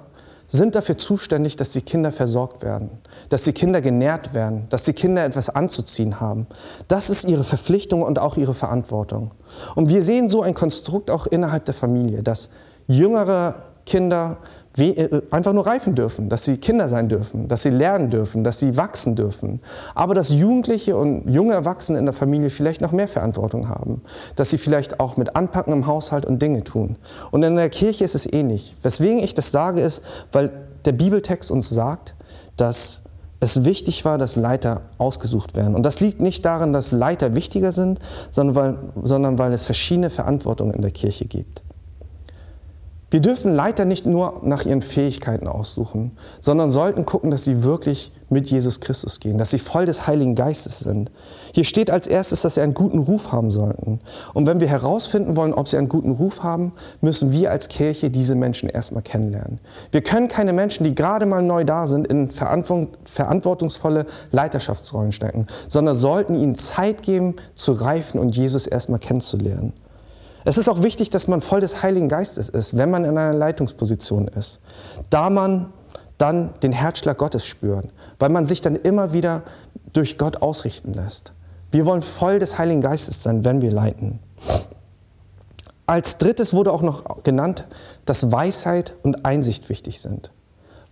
sind 0.49 0.73
dafür 0.73 0.97
zuständig, 0.97 1.55
dass 1.55 1.71
die 1.71 1.83
Kinder 1.83 2.11
versorgt 2.11 2.63
werden, 2.63 2.89
dass 3.29 3.43
die 3.43 3.53
Kinder 3.53 3.81
genährt 3.81 4.33
werden, 4.33 4.65
dass 4.69 4.83
die 4.83 4.93
Kinder 4.93 5.23
etwas 5.23 5.49
anzuziehen 5.49 6.19
haben. 6.19 6.47
Das 6.87 7.11
ist 7.11 7.25
ihre 7.25 7.43
Verpflichtung 7.43 8.01
und 8.01 8.17
auch 8.17 8.35
ihre 8.35 8.55
Verantwortung. 8.55 9.31
Und 9.75 9.89
wir 9.89 10.01
sehen 10.01 10.27
so 10.27 10.41
ein 10.41 10.55
Konstrukt 10.55 11.11
auch 11.11 11.27
innerhalb 11.27 11.65
der 11.65 11.75
Familie, 11.75 12.23
dass 12.23 12.49
jüngere 12.87 13.55
Kinder 13.85 14.37
einfach 15.31 15.53
nur 15.53 15.65
reifen 15.65 15.95
dürfen, 15.95 16.29
dass 16.29 16.45
sie 16.45 16.57
Kinder 16.57 16.87
sein 16.89 17.09
dürfen, 17.09 17.47
dass 17.47 17.63
sie 17.63 17.69
lernen 17.69 18.09
dürfen, 18.09 18.43
dass 18.43 18.59
sie 18.59 18.77
wachsen 18.77 19.15
dürfen. 19.15 19.61
Aber 19.95 20.13
dass 20.13 20.29
Jugendliche 20.29 20.95
und 20.95 21.27
junge 21.27 21.53
Erwachsene 21.53 21.97
in 21.97 22.05
der 22.05 22.13
Familie 22.13 22.49
vielleicht 22.49 22.79
noch 22.79 22.91
mehr 22.91 23.07
Verantwortung 23.07 23.67
haben, 23.67 24.01
dass 24.35 24.51
sie 24.51 24.57
vielleicht 24.57 24.99
auch 24.99 25.17
mit 25.17 25.35
anpacken 25.35 25.73
im 25.73 25.87
Haushalt 25.87 26.25
und 26.25 26.41
Dinge 26.41 26.63
tun. 26.63 26.97
Und 27.31 27.43
in 27.43 27.55
der 27.55 27.69
Kirche 27.69 28.03
ist 28.03 28.15
es 28.15 28.31
ähnlich. 28.31 28.75
Weswegen 28.81 29.19
ich 29.19 29.33
das 29.33 29.51
sage, 29.51 29.81
ist, 29.81 30.03
weil 30.31 30.51
der 30.85 30.93
Bibeltext 30.93 31.51
uns 31.51 31.69
sagt, 31.69 32.15
dass 32.55 33.01
es 33.39 33.63
wichtig 33.65 34.05
war, 34.05 34.17
dass 34.17 34.35
Leiter 34.35 34.81
ausgesucht 34.97 35.55
werden. 35.55 35.75
Und 35.75 35.83
das 35.83 35.99
liegt 35.99 36.21
nicht 36.21 36.45
daran, 36.45 36.73
dass 36.73 36.91
Leiter 36.91 37.35
wichtiger 37.35 37.71
sind, 37.71 37.99
sondern 38.31 38.55
weil, 38.55 38.77
sondern 39.03 39.39
weil 39.39 39.53
es 39.53 39.65
verschiedene 39.65 40.09
Verantwortungen 40.09 40.73
in 40.73 40.81
der 40.81 40.91
Kirche 40.91 41.25
gibt. 41.25 41.63
Wir 43.11 43.21
dürfen 43.21 43.55
Leiter 43.55 43.85
nicht 43.85 44.05
nur 44.05 44.41
nach 44.43 44.65
ihren 44.65 44.83
Fähigkeiten 44.83 45.47
aussuchen, 45.47 46.11
sondern 46.41 46.69
sollten 46.69 47.05
gucken, 47.05 47.31
dass 47.31 47.43
sie 47.43 47.63
wirklich 47.63 48.11
mit 48.29 48.47
Jesus 48.51 48.81
Christus 48.81 49.19
gehen, 49.19 49.39
dass 49.39 49.49
sie 49.49 49.57
voll 49.57 49.87
des 49.87 50.05
Heiligen 50.05 50.35
Geistes 50.35 50.81
sind. 50.81 51.09
Hier 51.51 51.63
steht 51.63 51.89
als 51.89 52.05
erstes, 52.05 52.43
dass 52.43 52.55
sie 52.55 52.61
einen 52.61 52.75
guten 52.75 52.99
Ruf 52.99 53.31
haben 53.31 53.49
sollten. 53.49 53.99
Und 54.35 54.45
wenn 54.45 54.59
wir 54.59 54.67
herausfinden 54.67 55.35
wollen, 55.35 55.55
ob 55.55 55.67
sie 55.67 55.77
einen 55.77 55.89
guten 55.89 56.11
Ruf 56.11 56.43
haben, 56.43 56.73
müssen 57.01 57.31
wir 57.31 57.49
als 57.49 57.67
Kirche 57.69 58.11
diese 58.11 58.35
Menschen 58.35 58.69
erstmal 58.69 59.01
kennenlernen. 59.01 59.59
Wir 59.91 60.01
können 60.01 60.27
keine 60.27 60.53
Menschen, 60.53 60.83
die 60.83 60.93
gerade 60.93 61.25
mal 61.25 61.41
neu 61.41 61.63
da 61.63 61.87
sind, 61.87 62.05
in 62.05 62.29
verantwortungsvolle 62.29 64.05
Leiterschaftsrollen 64.31 65.11
stecken, 65.11 65.47
sondern 65.67 65.95
sollten 65.95 66.35
ihnen 66.35 66.53
Zeit 66.53 67.01
geben, 67.01 67.37
zu 67.55 67.71
reifen 67.71 68.19
und 68.19 68.35
Jesus 68.35 68.67
erstmal 68.67 68.99
kennenzulernen. 68.99 69.73
Es 70.45 70.57
ist 70.57 70.69
auch 70.69 70.83
wichtig, 70.83 71.09
dass 71.09 71.27
man 71.27 71.41
voll 71.41 71.61
des 71.61 71.83
Heiligen 71.83 72.07
Geistes 72.07 72.49
ist, 72.49 72.77
wenn 72.77 72.89
man 72.89 73.03
in 73.03 73.17
einer 73.17 73.33
Leitungsposition 73.33 74.27
ist, 74.27 74.59
da 75.09 75.29
man 75.29 75.73
dann 76.17 76.53
den 76.61 76.71
Herzschlag 76.71 77.17
Gottes 77.17 77.45
spürt, 77.45 77.85
weil 78.19 78.29
man 78.29 78.45
sich 78.45 78.61
dann 78.61 78.75
immer 78.75 79.13
wieder 79.13 79.43
durch 79.93 80.17
Gott 80.17 80.41
ausrichten 80.41 80.93
lässt. 80.93 81.33
Wir 81.71 81.85
wollen 81.85 82.01
voll 82.01 82.39
des 82.39 82.57
Heiligen 82.57 82.81
Geistes 82.81 83.23
sein, 83.23 83.43
wenn 83.43 83.61
wir 83.61 83.71
leiten. 83.71 84.19
Als 85.85 86.17
drittes 86.17 86.53
wurde 86.53 86.71
auch 86.71 86.81
noch 86.81 87.23
genannt, 87.23 87.65
dass 88.05 88.31
Weisheit 88.31 88.93
und 89.01 89.25
Einsicht 89.25 89.69
wichtig 89.69 89.99
sind. 89.99 90.31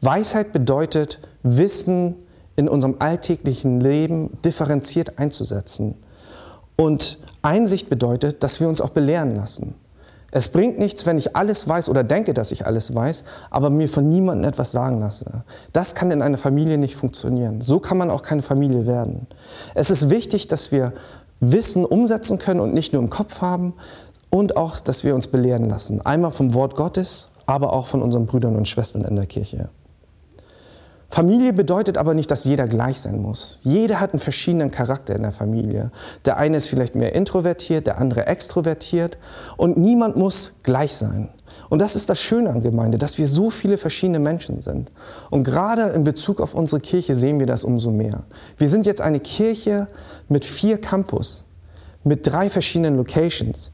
Weisheit 0.02 0.52
bedeutet, 0.54 1.20
Wissen 1.44 2.16
in 2.56 2.68
unserem 2.68 2.96
alltäglichen 3.00 3.80
Leben 3.80 4.40
differenziert 4.44 5.20
einzusetzen. 5.20 5.96
Und 6.78 7.18
Einsicht 7.42 7.90
bedeutet, 7.90 8.44
dass 8.44 8.62
wir 8.62 8.70
uns 8.70 8.80
auch 8.80 8.92
belehren 8.92 9.36
lassen. 9.36 9.76
Es 10.30 10.50
bringt 10.50 10.78
nichts, 10.78 11.06
wenn 11.06 11.18
ich 11.18 11.36
alles 11.36 11.68
weiß 11.68 11.90
oder 11.90 12.04
denke, 12.04 12.34
dass 12.34 12.52
ich 12.52 12.66
alles 12.66 12.94
weiß, 12.94 13.24
aber 13.50 13.70
mir 13.70 13.90
von 13.90 14.08
niemandem 14.08 14.48
etwas 14.50 14.72
sagen 14.72 15.00
lasse. 15.00 15.44
Das 15.74 15.96
kann 15.96 16.12
in 16.12 16.22
einer 16.22 16.38
Familie 16.38 16.78
nicht 16.78 16.96
funktionieren. 16.96 17.62
So 17.62 17.80
kann 17.80 17.98
man 17.98 18.12
auch 18.12 18.22
keine 18.22 18.42
Familie 18.42 18.86
werden. 18.86 19.28
Es 19.74 19.90
ist 19.90 20.10
wichtig, 20.10 20.48
dass 20.48 20.72
wir 20.72 20.94
Wissen 21.40 21.86
umsetzen 21.86 22.40
können 22.40 22.60
und 22.60 22.74
nicht 22.74 22.94
nur 22.94 23.02
im 23.02 23.10
Kopf 23.10 23.42
haben 23.42 23.74
und 24.30 24.58
auch, 24.58 24.80
dass 24.80 25.04
wir 25.04 25.16
uns 25.16 25.28
belehren 25.28 25.70
lassen. 25.70 26.02
Einmal 26.06 26.32
vom 26.32 26.54
Wort 26.54 26.76
Gottes, 26.76 27.30
aber 27.46 27.74
auch 27.74 27.88
von 27.88 28.02
unseren 28.02 28.26
Brüdern 28.26 28.56
und 28.56 28.68
Schwestern 28.68 29.06
in 29.06 29.16
der 29.16 29.26
Kirche. 29.26 29.70
Familie 31.10 31.54
bedeutet 31.54 31.98
aber 31.98 32.14
nicht, 32.14 32.30
dass 32.30 32.44
jeder 32.44 32.68
gleich 32.68 33.00
sein 33.00 33.22
muss. 33.22 33.60
Jeder 33.64 34.00
hat 34.00 34.12
einen 34.12 34.20
verschiedenen 34.20 34.72
Charakter 34.72 35.16
in 35.16 35.24
der 35.24 35.32
Familie. 35.32 35.92
Der 36.26 36.38
eine 36.38 36.58
ist 36.58 36.68
vielleicht 36.68 36.96
mehr 36.96 37.16
introvertiert, 37.16 37.88
der 37.88 37.98
andere 37.98 38.28
extrovertiert 38.28 39.18
und 39.56 39.78
niemand 39.78 40.18
muss 40.18 40.54
gleich 40.64 40.96
sein. 40.96 41.30
Und 41.70 41.82
das 41.82 41.96
ist 41.96 42.10
das 42.10 42.20
Schöne 42.20 42.50
an 42.50 42.62
Gemeinde, 42.62 42.98
dass 42.98 43.18
wir 43.18 43.28
so 43.28 43.50
viele 43.50 43.78
verschiedene 43.78 44.20
Menschen 44.20 44.62
sind. 44.62 44.92
Und 45.30 45.44
gerade 45.44 45.84
in 45.94 46.04
Bezug 46.04 46.42
auf 46.42 46.54
unsere 46.54 46.82
Kirche 46.82 47.16
sehen 47.16 47.40
wir 47.40 47.48
das 47.48 47.64
umso 47.64 47.90
mehr. 47.92 48.24
Wir 48.58 48.70
sind 48.70 48.86
jetzt 48.86 49.02
eine 49.02 49.22
Kirche 49.22 49.88
mit 50.28 50.44
vier 50.44 50.80
Campus, 50.80 51.46
mit 52.04 52.28
drei 52.28 52.50
verschiedenen 52.50 52.98
Locations, 52.98 53.72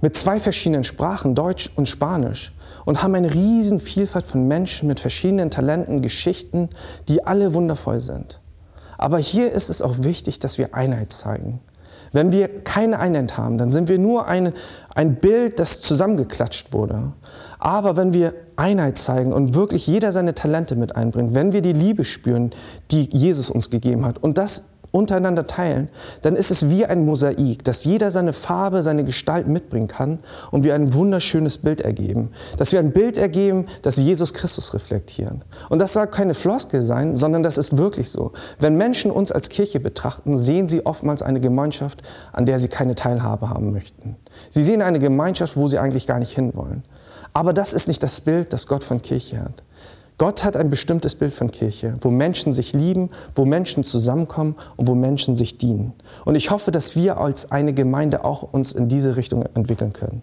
mit 0.00 0.16
zwei 0.16 0.40
verschiedenen 0.40 0.84
Sprachen, 0.84 1.34
Deutsch 1.34 1.70
und 1.76 1.88
Spanisch 1.88 2.52
und 2.84 3.02
haben 3.02 3.14
eine 3.14 3.32
riesen 3.32 3.80
Vielfalt 3.80 4.26
von 4.26 4.46
Menschen 4.46 4.88
mit 4.88 5.00
verschiedenen 5.00 5.50
Talenten, 5.50 6.02
Geschichten, 6.02 6.70
die 7.08 7.26
alle 7.26 7.54
wundervoll 7.54 8.00
sind. 8.00 8.40
Aber 8.98 9.18
hier 9.18 9.52
ist 9.52 9.70
es 9.70 9.82
auch 9.82 9.96
wichtig, 10.02 10.38
dass 10.38 10.58
wir 10.58 10.74
Einheit 10.74 11.12
zeigen. 11.12 11.60
Wenn 12.12 12.30
wir 12.30 12.62
keine 12.62 13.00
Einheit 13.00 13.36
haben, 13.36 13.58
dann 13.58 13.70
sind 13.70 13.88
wir 13.88 13.98
nur 13.98 14.28
ein, 14.28 14.52
ein 14.94 15.16
Bild, 15.16 15.58
das 15.58 15.80
zusammengeklatscht 15.80 16.72
wurde. 16.72 17.12
Aber 17.58 17.96
wenn 17.96 18.12
wir 18.12 18.34
Einheit 18.54 18.98
zeigen 18.98 19.32
und 19.32 19.54
wirklich 19.54 19.86
jeder 19.88 20.12
seine 20.12 20.34
Talente 20.34 20.76
mit 20.76 20.94
einbringt, 20.94 21.34
wenn 21.34 21.52
wir 21.52 21.60
die 21.60 21.72
Liebe 21.72 22.04
spüren, 22.04 22.52
die 22.92 23.08
Jesus 23.10 23.50
uns 23.50 23.68
gegeben 23.68 24.06
hat 24.06 24.22
und 24.22 24.38
das 24.38 24.64
untereinander 24.94 25.46
teilen, 25.46 25.88
dann 26.22 26.36
ist 26.36 26.52
es 26.52 26.70
wie 26.70 26.86
ein 26.86 27.04
Mosaik, 27.04 27.64
dass 27.64 27.84
jeder 27.84 28.12
seine 28.12 28.32
Farbe, 28.32 28.82
seine 28.82 29.02
Gestalt 29.02 29.48
mitbringen 29.48 29.88
kann 29.88 30.20
und 30.52 30.62
wir 30.62 30.74
ein 30.74 30.94
wunderschönes 30.94 31.58
Bild 31.58 31.80
ergeben. 31.80 32.30
Dass 32.58 32.70
wir 32.70 32.78
ein 32.78 32.92
Bild 32.92 33.18
ergeben, 33.18 33.66
das 33.82 33.96
Jesus 33.96 34.32
Christus 34.32 34.72
reflektieren. 34.72 35.42
Und 35.68 35.80
das 35.80 35.94
soll 35.94 36.06
keine 36.06 36.34
Floskel 36.34 36.80
sein, 36.80 37.16
sondern 37.16 37.42
das 37.42 37.58
ist 37.58 37.76
wirklich 37.76 38.08
so. 38.10 38.32
Wenn 38.60 38.76
Menschen 38.76 39.10
uns 39.10 39.32
als 39.32 39.48
Kirche 39.48 39.80
betrachten, 39.80 40.36
sehen 40.36 40.68
sie 40.68 40.86
oftmals 40.86 41.22
eine 41.22 41.40
Gemeinschaft, 41.40 42.02
an 42.32 42.46
der 42.46 42.60
sie 42.60 42.68
keine 42.68 42.94
Teilhabe 42.94 43.50
haben 43.50 43.72
möchten. 43.72 44.16
Sie 44.48 44.62
sehen 44.62 44.80
eine 44.80 45.00
Gemeinschaft, 45.00 45.56
wo 45.56 45.66
sie 45.66 45.78
eigentlich 45.78 46.06
gar 46.06 46.20
nicht 46.20 46.32
hinwollen. 46.32 46.84
Aber 47.32 47.52
das 47.52 47.72
ist 47.72 47.88
nicht 47.88 48.02
das 48.02 48.20
Bild, 48.20 48.52
das 48.52 48.68
Gott 48.68 48.84
von 48.84 49.02
Kirche 49.02 49.40
hat. 49.40 49.64
Gott 50.16 50.44
hat 50.44 50.56
ein 50.56 50.70
bestimmtes 50.70 51.16
Bild 51.16 51.34
von 51.34 51.50
Kirche, 51.50 51.96
wo 52.00 52.10
Menschen 52.10 52.52
sich 52.52 52.72
lieben, 52.72 53.10
wo 53.34 53.44
Menschen 53.44 53.82
zusammenkommen 53.82 54.54
und 54.76 54.86
wo 54.86 54.94
Menschen 54.94 55.34
sich 55.34 55.58
dienen. 55.58 55.92
Und 56.24 56.36
ich 56.36 56.50
hoffe, 56.50 56.70
dass 56.70 56.94
wir 56.94 57.18
als 57.18 57.50
eine 57.50 57.74
Gemeinde 57.74 58.24
auch 58.24 58.42
uns 58.42 58.72
in 58.72 58.88
diese 58.88 59.16
Richtung 59.16 59.44
entwickeln 59.54 59.92
können. 59.92 60.22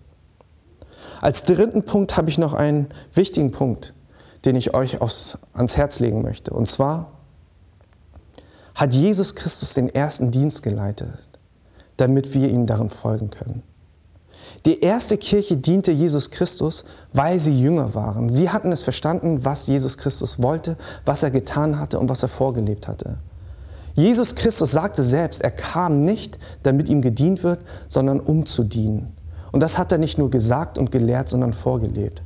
Als 1.19 1.43
dritten 1.43 1.83
Punkt 1.83 2.15
habe 2.15 2.29
ich 2.29 2.37
noch 2.37 2.53
einen 2.53 2.87
wichtigen 3.13 3.51
Punkt, 3.51 3.93
den 4.45 4.55
ich 4.55 4.73
euch 4.73 5.01
aufs, 5.01 5.37
ans 5.53 5.75
Herz 5.75 5.99
legen 5.99 6.21
möchte. 6.21 6.53
Und 6.53 6.67
zwar 6.67 7.11
hat 8.73 8.95
Jesus 8.95 9.35
Christus 9.35 9.73
den 9.73 9.89
ersten 9.89 10.31
Dienst 10.31 10.63
geleitet, 10.63 11.29
damit 11.97 12.33
wir 12.33 12.49
ihm 12.49 12.65
darin 12.65 12.89
folgen 12.89 13.29
können. 13.29 13.61
Die 14.65 14.81
erste 14.81 15.17
Kirche 15.17 15.57
diente 15.57 15.91
Jesus 15.91 16.29
Christus, 16.29 16.85
weil 17.13 17.39
sie 17.39 17.59
Jünger 17.59 17.95
waren. 17.95 18.29
Sie 18.29 18.49
hatten 18.49 18.71
es 18.71 18.83
verstanden, 18.83 19.43
was 19.43 19.65
Jesus 19.65 19.97
Christus 19.97 20.41
wollte, 20.41 20.77
was 21.03 21.23
er 21.23 21.31
getan 21.31 21.79
hatte 21.79 21.99
und 21.99 22.09
was 22.09 22.21
er 22.21 22.29
vorgelebt 22.29 22.87
hatte. 22.87 23.17
Jesus 23.95 24.35
Christus 24.35 24.71
sagte 24.71 25.03
selbst, 25.03 25.41
er 25.41 25.51
kam 25.51 26.01
nicht, 26.01 26.37
damit 26.63 26.89
ihm 26.89 27.01
gedient 27.01 27.43
wird, 27.43 27.59
sondern 27.89 28.19
um 28.19 28.45
zu 28.45 28.63
dienen. 28.63 29.15
Und 29.51 29.61
das 29.61 29.77
hat 29.77 29.91
er 29.91 29.97
nicht 29.97 30.17
nur 30.17 30.29
gesagt 30.29 30.77
und 30.77 30.91
gelehrt, 30.91 31.27
sondern 31.27 31.53
vorgelebt. 31.53 32.21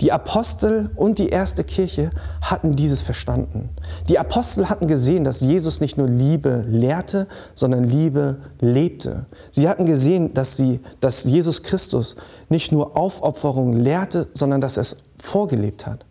Die 0.00 0.12
Apostel 0.12 0.90
und 0.94 1.18
die 1.18 1.28
erste 1.28 1.64
Kirche 1.64 2.10
hatten 2.40 2.76
dieses 2.76 3.02
verstanden. 3.02 3.70
Die 4.08 4.18
Apostel 4.18 4.68
hatten 4.68 4.86
gesehen, 4.86 5.24
dass 5.24 5.40
Jesus 5.40 5.80
nicht 5.80 5.98
nur 5.98 6.06
Liebe 6.06 6.64
lehrte, 6.68 7.26
sondern 7.54 7.82
Liebe 7.82 8.36
lebte. 8.60 9.26
Sie 9.50 9.68
hatten 9.68 9.86
gesehen, 9.86 10.34
dass, 10.34 10.56
sie, 10.56 10.78
dass 11.00 11.24
Jesus 11.24 11.64
Christus 11.64 12.14
nicht 12.48 12.70
nur 12.70 12.96
Aufopferung 12.96 13.72
lehrte, 13.72 14.28
sondern 14.34 14.60
dass 14.60 14.76
er 14.76 14.82
es 14.82 14.96
vorgelebt 15.16 15.84
hat. 15.84 16.06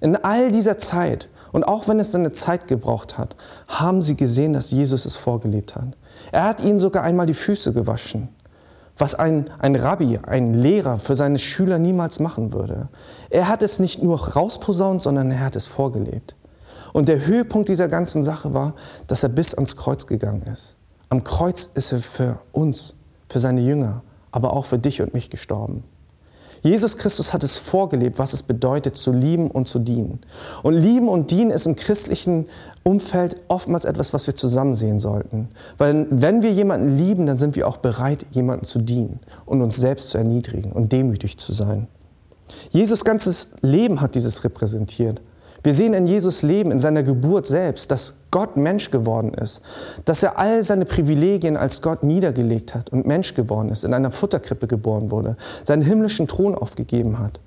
In 0.00 0.16
all 0.16 0.50
dieser 0.50 0.78
Zeit, 0.78 1.28
und 1.52 1.62
auch 1.62 1.86
wenn 1.86 2.00
es 2.00 2.10
seine 2.10 2.32
Zeit 2.32 2.66
gebraucht 2.66 3.18
hat, 3.18 3.36
haben 3.68 4.02
sie 4.02 4.16
gesehen, 4.16 4.52
dass 4.52 4.72
Jesus 4.72 5.04
es 5.04 5.14
vorgelebt 5.14 5.76
hat. 5.76 5.96
Er 6.32 6.42
hat 6.42 6.60
ihnen 6.60 6.80
sogar 6.80 7.04
einmal 7.04 7.26
die 7.26 7.34
Füße 7.34 7.72
gewaschen 7.72 8.30
was 8.98 9.14
ein, 9.14 9.50
ein 9.58 9.74
Rabbi, 9.74 10.18
ein 10.22 10.54
Lehrer 10.54 10.98
für 10.98 11.14
seine 11.14 11.38
Schüler 11.38 11.78
niemals 11.78 12.20
machen 12.20 12.52
würde. 12.52 12.88
Er 13.30 13.48
hat 13.48 13.62
es 13.62 13.78
nicht 13.78 14.02
nur 14.02 14.28
rausposaunt, 14.28 15.02
sondern 15.02 15.30
er 15.30 15.40
hat 15.40 15.56
es 15.56 15.66
vorgelebt. 15.66 16.36
Und 16.92 17.08
der 17.08 17.26
Höhepunkt 17.26 17.68
dieser 17.68 17.88
ganzen 17.88 18.22
Sache 18.22 18.52
war, 18.52 18.74
dass 19.06 19.22
er 19.22 19.30
bis 19.30 19.54
ans 19.54 19.76
Kreuz 19.76 20.06
gegangen 20.06 20.42
ist. 20.42 20.76
Am 21.08 21.24
Kreuz 21.24 21.70
ist 21.74 21.92
er 21.92 22.00
für 22.00 22.40
uns, 22.52 22.94
für 23.28 23.38
seine 23.38 23.62
Jünger, 23.62 24.02
aber 24.30 24.52
auch 24.52 24.66
für 24.66 24.78
dich 24.78 25.00
und 25.00 25.14
mich 25.14 25.30
gestorben. 25.30 25.84
Jesus 26.62 26.96
Christus 26.96 27.32
hat 27.32 27.42
es 27.42 27.56
vorgelebt, 27.56 28.18
was 28.18 28.32
es 28.32 28.44
bedeutet, 28.44 28.96
zu 28.96 29.10
lieben 29.12 29.50
und 29.50 29.66
zu 29.66 29.80
dienen. 29.80 30.20
Und 30.62 30.74
lieben 30.74 31.08
und 31.08 31.32
dienen 31.32 31.50
ist 31.50 31.66
im 31.66 31.74
christlichen 31.74 32.46
Umfeld 32.84 33.36
oftmals 33.48 33.84
etwas, 33.84 34.14
was 34.14 34.28
wir 34.28 34.36
zusammen 34.36 34.74
sehen 34.74 35.00
sollten. 35.00 35.48
Weil 35.76 36.06
wenn 36.10 36.42
wir 36.42 36.52
jemanden 36.52 36.96
lieben, 36.96 37.26
dann 37.26 37.38
sind 37.38 37.56
wir 37.56 37.66
auch 37.66 37.78
bereit, 37.78 38.26
jemanden 38.30 38.64
zu 38.64 38.78
dienen 38.78 39.18
und 39.44 39.60
uns 39.60 39.76
selbst 39.76 40.10
zu 40.10 40.18
erniedrigen 40.18 40.70
und 40.70 40.92
demütig 40.92 41.36
zu 41.36 41.52
sein. 41.52 41.88
Jesus 42.70 43.04
ganzes 43.04 43.48
Leben 43.62 44.00
hat 44.00 44.14
dieses 44.14 44.44
repräsentiert. 44.44 45.20
Wir 45.62 45.74
sehen 45.74 45.94
in 45.94 46.06
Jesus 46.06 46.42
Leben, 46.42 46.72
in 46.72 46.80
seiner 46.80 47.04
Geburt 47.04 47.46
selbst, 47.46 47.90
dass 47.92 48.14
Gott 48.32 48.56
Mensch 48.56 48.90
geworden 48.90 49.32
ist, 49.34 49.62
dass 50.04 50.22
er 50.22 50.38
all 50.38 50.64
seine 50.64 50.84
Privilegien 50.84 51.56
als 51.56 51.82
Gott 51.82 52.02
niedergelegt 52.02 52.74
hat 52.74 52.90
und 52.90 53.06
Mensch 53.06 53.34
geworden 53.34 53.68
ist, 53.68 53.84
in 53.84 53.94
einer 53.94 54.10
Futterkrippe 54.10 54.66
geboren 54.66 55.12
wurde, 55.12 55.36
seinen 55.62 55.82
himmlischen 55.82 56.26
Thron 56.26 56.56
aufgegeben 56.56 57.20
hat 57.20 57.38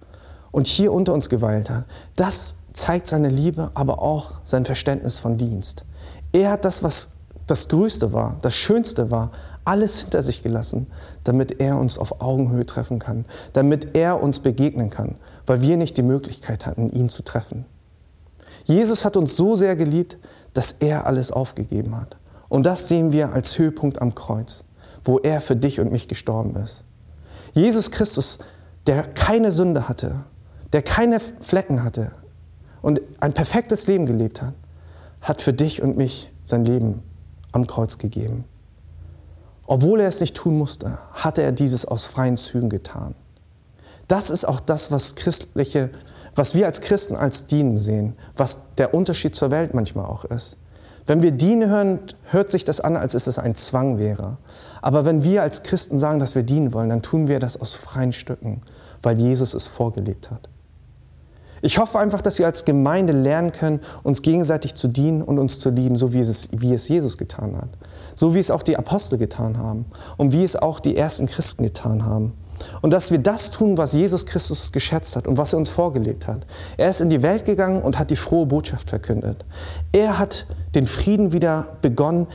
und 0.51 0.67
hier 0.67 0.93
unter 0.93 1.13
uns 1.13 1.27
geweilt 1.27 1.69
hat, 1.69 1.83
das 2.15 2.55
zeigt 2.71 3.07
seine 3.07 3.29
Liebe, 3.29 3.71
aber 3.73 4.01
auch 4.01 4.39
sein 4.45 4.63
Verständnis 4.63 5.19
von 5.19 5.37
Dienst. 5.37 5.83
Er 6.31 6.51
hat 6.51 6.63
das, 6.63 6.83
was 6.83 7.09
das 7.47 7.67
Größte 7.67 8.13
war, 8.13 8.37
das 8.41 8.55
Schönste 8.55 9.11
war, 9.11 9.31
alles 9.65 9.99
hinter 9.99 10.21
sich 10.21 10.43
gelassen, 10.43 10.87
damit 11.23 11.59
er 11.59 11.77
uns 11.77 11.97
auf 11.97 12.21
Augenhöhe 12.21 12.65
treffen 12.65 12.99
kann, 12.99 13.25
damit 13.53 13.95
er 13.95 14.21
uns 14.21 14.39
begegnen 14.39 14.89
kann, 14.89 15.15
weil 15.45 15.61
wir 15.61 15.75
nicht 15.75 15.97
die 15.97 16.03
Möglichkeit 16.03 16.65
hatten, 16.65 16.89
ihn 16.91 17.09
zu 17.09 17.23
treffen. 17.23 17.65
Jesus 18.65 19.05
hat 19.05 19.15
uns 19.15 19.35
so 19.35 19.55
sehr 19.55 19.75
geliebt, 19.75 20.17
dass 20.53 20.73
er 20.73 21.05
alles 21.05 21.31
aufgegeben 21.31 21.95
hat. 21.95 22.17
Und 22.49 22.65
das 22.65 22.87
sehen 22.87 23.11
wir 23.11 23.33
als 23.33 23.57
Höhepunkt 23.57 24.01
am 24.01 24.15
Kreuz, 24.15 24.63
wo 25.03 25.19
er 25.19 25.41
für 25.41 25.55
dich 25.55 25.79
und 25.79 25.91
mich 25.91 26.07
gestorben 26.07 26.55
ist. 26.57 26.83
Jesus 27.53 27.91
Christus, 27.91 28.39
der 28.87 29.03
keine 29.03 29.51
Sünde 29.51 29.87
hatte, 29.87 30.25
der 30.73 30.81
keine 30.81 31.19
Flecken 31.19 31.83
hatte 31.83 32.13
und 32.81 33.01
ein 33.19 33.33
perfektes 33.33 33.87
Leben 33.87 34.05
gelebt 34.05 34.41
hat, 34.41 34.53
hat 35.21 35.41
für 35.41 35.53
dich 35.53 35.81
und 35.81 35.97
mich 35.97 36.31
sein 36.43 36.65
Leben 36.65 37.01
am 37.51 37.65
Kreuz 37.65 37.97
gegeben. 37.97 38.45
Obwohl 39.67 40.01
er 40.01 40.07
es 40.07 40.21
nicht 40.21 40.35
tun 40.35 40.57
musste, 40.57 40.99
hatte 41.13 41.41
er 41.41 41.51
dieses 41.51 41.85
aus 41.85 42.05
freien 42.05 42.37
Zügen 42.37 42.69
getan. 42.69 43.15
Das 44.07 44.29
ist 44.29 44.45
auch 44.45 44.59
das, 44.59 44.91
was 44.91 45.15
christliche, 45.15 45.89
was 46.35 46.53
wir 46.53 46.65
als 46.65 46.81
Christen 46.81 47.15
als 47.15 47.47
Dienen 47.47 47.77
sehen, 47.77 48.13
was 48.35 48.59
der 48.77 48.93
Unterschied 48.93 49.35
zur 49.35 49.51
Welt 49.51 49.73
manchmal 49.73 50.05
auch 50.05 50.25
ist. 50.25 50.57
Wenn 51.07 51.21
wir 51.21 51.31
dienen 51.31 51.69
hören, 51.69 51.99
hört 52.23 52.49
sich 52.49 52.65
das 52.65 52.81
an, 52.81 52.97
als 52.97 53.13
ist 53.13 53.27
es 53.27 53.37
ein 53.37 53.53
Zwang 53.55 53.99
wäre. 53.99 54.37
Aber 54.81 55.05
wenn 55.05 55.23
wir 55.23 55.43
als 55.43 55.63
Christen 55.63 55.97
sagen, 55.97 56.19
dass 56.19 56.33
wir 56.33 56.43
dienen 56.43 56.73
wollen, 56.73 56.89
dann 56.89 57.03
tun 57.03 57.27
wir 57.27 57.39
das 57.39 57.59
aus 57.59 57.75
freien 57.75 58.11
Stücken, 58.11 58.61
weil 59.03 59.19
Jesus 59.19 59.53
es 59.53 59.67
vorgelebt 59.67 60.31
hat. 60.31 60.49
Ich 61.61 61.77
hoffe 61.77 61.99
einfach, 61.99 62.21
dass 62.21 62.37
wir 62.37 62.45
als 62.45 62.65
Gemeinde 62.65 63.13
lernen 63.13 63.51
können, 63.51 63.79
uns 64.03 64.21
gegenseitig 64.21 64.75
zu 64.75 64.87
dienen 64.87 65.21
und 65.21 65.39
uns 65.39 65.59
zu 65.59 65.69
lieben, 65.69 65.95
so 65.95 66.11
wie 66.11 66.19
es, 66.19 66.49
wie 66.51 66.73
es 66.73 66.87
Jesus 66.87 67.17
getan 67.17 67.55
hat. 67.55 67.69
So 68.13 68.35
wie 68.35 68.39
es 68.39 68.51
auch 68.51 68.61
die 68.61 68.77
Apostel 68.77 69.17
getan 69.17 69.57
haben 69.57 69.85
und 70.17 70.31
wie 70.31 70.43
es 70.43 70.55
auch 70.55 70.79
die 70.79 70.97
ersten 70.97 71.27
Christen 71.27 71.63
getan 71.63 72.05
haben. 72.05 72.33
Und 72.81 72.91
dass 72.91 73.11
wir 73.11 73.19
das 73.19 73.51
tun, 73.51 73.77
was 73.77 73.93
Jesus 73.93 74.25
Christus 74.25 74.71
geschätzt 74.71 75.15
hat 75.15 75.27
und 75.27 75.37
was 75.37 75.53
er 75.53 75.59
uns 75.59 75.69
vorgelebt 75.69 76.27
hat. 76.27 76.45
Er 76.77 76.89
ist 76.89 77.01
in 77.01 77.09
die 77.09 77.21
Welt 77.21 77.45
gegangen 77.45 77.81
und 77.81 77.99
hat 77.99 78.11
die 78.11 78.15
frohe 78.15 78.45
Botschaft 78.45 78.89
verkündet. 78.89 79.45
Er 79.91 80.19
hat 80.19 80.45
den 80.73 80.85
Frieden 80.85 81.31
wieder 81.31 81.77
begonnen, 81.81 82.27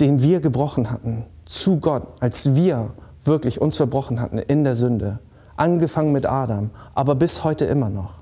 den 0.00 0.22
wir 0.22 0.40
gebrochen 0.40 0.90
hatten, 0.90 1.26
zu 1.44 1.78
Gott, 1.78 2.06
als 2.20 2.54
wir 2.54 2.90
wirklich 3.24 3.60
uns 3.60 3.76
verbrochen 3.76 4.20
hatten 4.20 4.38
in 4.38 4.64
der 4.64 4.74
Sünde. 4.74 5.20
Angefangen 5.56 6.12
mit 6.12 6.26
Adam, 6.26 6.70
aber 6.94 7.14
bis 7.14 7.44
heute 7.44 7.64
immer 7.66 7.90
noch. 7.90 8.14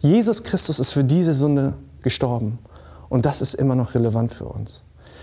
Jesus 0.00 0.44
Christus 0.44 0.78
ist 0.78 0.92
für 0.92 1.04
diese 1.04 1.34
Sünde 1.34 1.74
gestorben 2.02 2.58
und 3.08 3.26
das 3.26 3.42
ist 3.42 3.54
immer 3.54 3.74
noch 3.74 3.94
relevant 3.94 4.32
für 4.32 4.44
uns. 4.44 4.82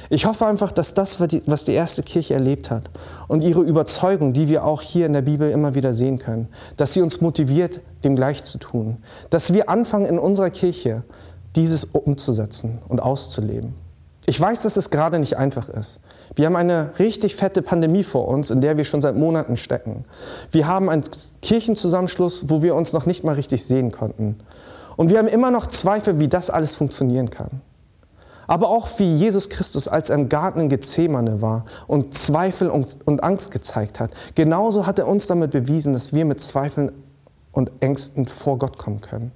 Ich 0.10 0.26
hoffe 0.26 0.46
einfach, 0.46 0.72
dass 0.72 0.94
das, 0.94 1.20
was 1.20 1.66
die 1.66 1.74
erste 1.74 2.04
Kirche 2.04 2.34
erlebt 2.34 2.70
hat 2.72 2.90
und 3.28 3.44
ihre 3.44 3.62
Überzeugung, 3.62 4.34
die 4.34 4.50
wir 4.50 4.64
auch 4.64 4.82
hier 4.82 5.06
in 5.06 5.14
der 5.14 5.22
Bibel 5.22 5.50
immer 5.50 5.76
wieder 5.76 5.94
sehen 5.94 6.20
können, 6.20 6.48
dass 6.78 6.94
sie 6.94 7.02
uns 7.02 7.22
motiviert, 7.22 7.82
dem 8.04 8.16
gleich 8.16 8.44
zu 8.44 8.58
tun. 8.58 8.98
Dass 9.30 9.54
wir 9.54 9.70
anfangen 9.70 10.06
in 10.06 10.20
unserer 10.20 10.50
Kirche, 10.50 11.04
dieses 11.56 11.86
umzusetzen 11.86 12.80
und 12.88 13.02
auszuleben. 13.02 13.74
Ich 14.28 14.40
weiß, 14.42 14.62
dass 14.62 14.76
es 14.76 14.90
gerade 14.90 15.20
nicht 15.20 15.38
einfach 15.38 15.70
ist. 15.70 16.00
Wir 16.36 16.48
haben 16.48 16.56
eine 16.56 16.92
richtig 16.98 17.36
fette 17.36 17.62
Pandemie 17.62 18.04
vor 18.04 18.28
uns, 18.28 18.50
in 18.50 18.60
der 18.60 18.76
wir 18.76 18.84
schon 18.84 19.00
seit 19.00 19.16
Monaten 19.16 19.56
stecken. 19.56 20.06
Wir 20.52 20.68
haben 20.68 20.90
einen 20.90 21.04
Kirchenzusammenschluss, 21.42 22.50
wo 22.50 22.64
wir 22.64 22.76
uns 22.76 22.92
noch 22.92 23.06
nicht 23.06 23.24
mal 23.24 23.36
richtig 23.36 23.66
sehen 23.66 23.92
konnten. 23.92 24.38
Und 24.98 25.12
wir 25.12 25.20
haben 25.20 25.28
immer 25.28 25.52
noch 25.52 25.68
Zweifel, 25.68 26.20
wie 26.20 26.28
das 26.28 26.50
alles 26.50 26.76
funktionieren 26.76 27.30
kann. 27.30 27.62
Aber 28.48 28.70
auch 28.70 28.88
wie 29.00 29.16
Jesus 29.16 29.50
Christus, 29.50 29.88
als 29.88 30.10
er 30.10 30.16
im 30.16 30.30
Garten 30.30 30.60
in 30.60 30.70
Gethsemane 30.70 31.42
war 31.42 31.66
und 31.88 32.14
Zweifel 32.14 32.70
und 32.70 33.24
Angst 33.24 33.52
gezeigt 33.52 34.00
hat, 34.00 34.12
genauso 34.36 34.86
hat 34.86 35.00
er 35.00 35.08
uns 35.08 35.28
damit 35.28 35.52
bewiesen, 35.52 35.94
dass 35.94 36.14
wir 36.14 36.26
mit 36.26 36.42
Zweifeln 36.42 36.92
und 37.52 37.72
Ängsten 37.80 38.26
vor 38.26 38.58
Gott 38.58 38.78
kommen 38.78 39.02
können. 39.02 39.32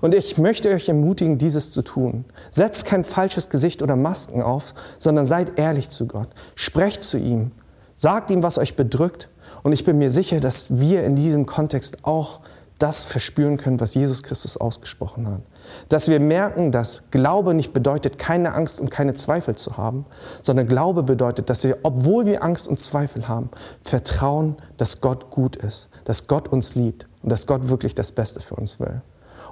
Und 0.00 0.14
ich 0.14 0.38
möchte 0.38 0.70
euch 0.70 0.88
ermutigen, 0.88 1.38
dieses 1.38 1.72
zu 1.72 1.82
tun. 1.82 2.24
Setzt 2.50 2.86
kein 2.86 3.04
falsches 3.04 3.48
Gesicht 3.48 3.82
oder 3.82 3.96
Masken 3.96 4.42
auf, 4.42 4.74
sondern 4.98 5.26
seid 5.26 5.58
ehrlich 5.58 5.88
zu 5.88 6.06
Gott. 6.06 6.28
Sprecht 6.54 7.02
zu 7.02 7.18
ihm. 7.18 7.52
Sagt 7.94 8.30
ihm, 8.30 8.42
was 8.42 8.58
euch 8.58 8.76
bedrückt. 8.76 9.28
Und 9.62 9.72
ich 9.72 9.84
bin 9.84 9.98
mir 9.98 10.10
sicher, 10.10 10.40
dass 10.40 10.78
wir 10.78 11.04
in 11.04 11.16
diesem 11.16 11.46
Kontext 11.46 12.04
auch 12.04 12.40
das 12.78 13.04
verspüren 13.04 13.56
können, 13.56 13.80
was 13.80 13.94
Jesus 13.94 14.22
Christus 14.22 14.56
ausgesprochen 14.56 15.28
hat. 15.28 15.40
Dass 15.88 16.08
wir 16.08 16.20
merken, 16.20 16.72
dass 16.72 17.10
Glaube 17.10 17.54
nicht 17.54 17.72
bedeutet, 17.72 18.18
keine 18.18 18.52
Angst 18.54 18.80
und 18.80 18.90
keine 18.90 19.14
Zweifel 19.14 19.54
zu 19.54 19.76
haben, 19.76 20.06
sondern 20.42 20.66
Glaube 20.66 21.02
bedeutet, 21.02 21.50
dass 21.50 21.64
wir, 21.64 21.78
obwohl 21.82 22.26
wir 22.26 22.42
Angst 22.42 22.66
und 22.66 22.80
Zweifel 22.80 23.28
haben, 23.28 23.50
vertrauen, 23.82 24.56
dass 24.76 25.00
Gott 25.00 25.30
gut 25.30 25.56
ist, 25.56 25.88
dass 26.04 26.26
Gott 26.26 26.48
uns 26.48 26.74
liebt 26.74 27.06
und 27.22 27.30
dass 27.30 27.46
Gott 27.46 27.68
wirklich 27.68 27.94
das 27.94 28.12
Beste 28.12 28.40
für 28.40 28.56
uns 28.56 28.80
will. 28.80 29.02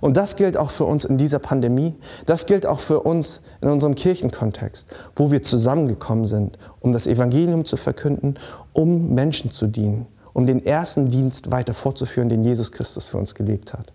Und 0.01 0.17
das 0.17 0.35
gilt 0.35 0.57
auch 0.57 0.71
für 0.71 0.85
uns 0.85 1.05
in 1.05 1.17
dieser 1.17 1.39
Pandemie. 1.39 1.95
Das 2.27 2.47
gilt 2.47 2.67
auch 2.67 2.81
für 2.81 3.01
uns 3.01 3.41
in 3.61 3.69
unserem 3.69 3.95
Kirchenkontext, 3.95 4.89
wo 5.15 5.31
wir 5.31 5.45
zusammengekommen 5.45 6.27
sind, 6.27 6.59
um 6.81 6.93
das 6.93 7.07
Evangelium 7.07 7.65
zu 7.65 7.77
verkünden, 7.77 8.37
um 8.73 9.15
Menschen 9.15 9.53
zu 9.53 9.69
dienen 9.69 10.09
um 10.33 10.47
den 10.47 10.65
ersten 10.65 11.09
Dienst 11.09 11.51
weiter 11.51 11.75
fortzuführen, 11.75 12.29
den 12.29 12.43
Jesus 12.43 12.73
Christus 12.73 13.07
für 13.07 13.19
uns 13.19 13.35
gelebt 13.35 13.73
hat. 13.73 13.93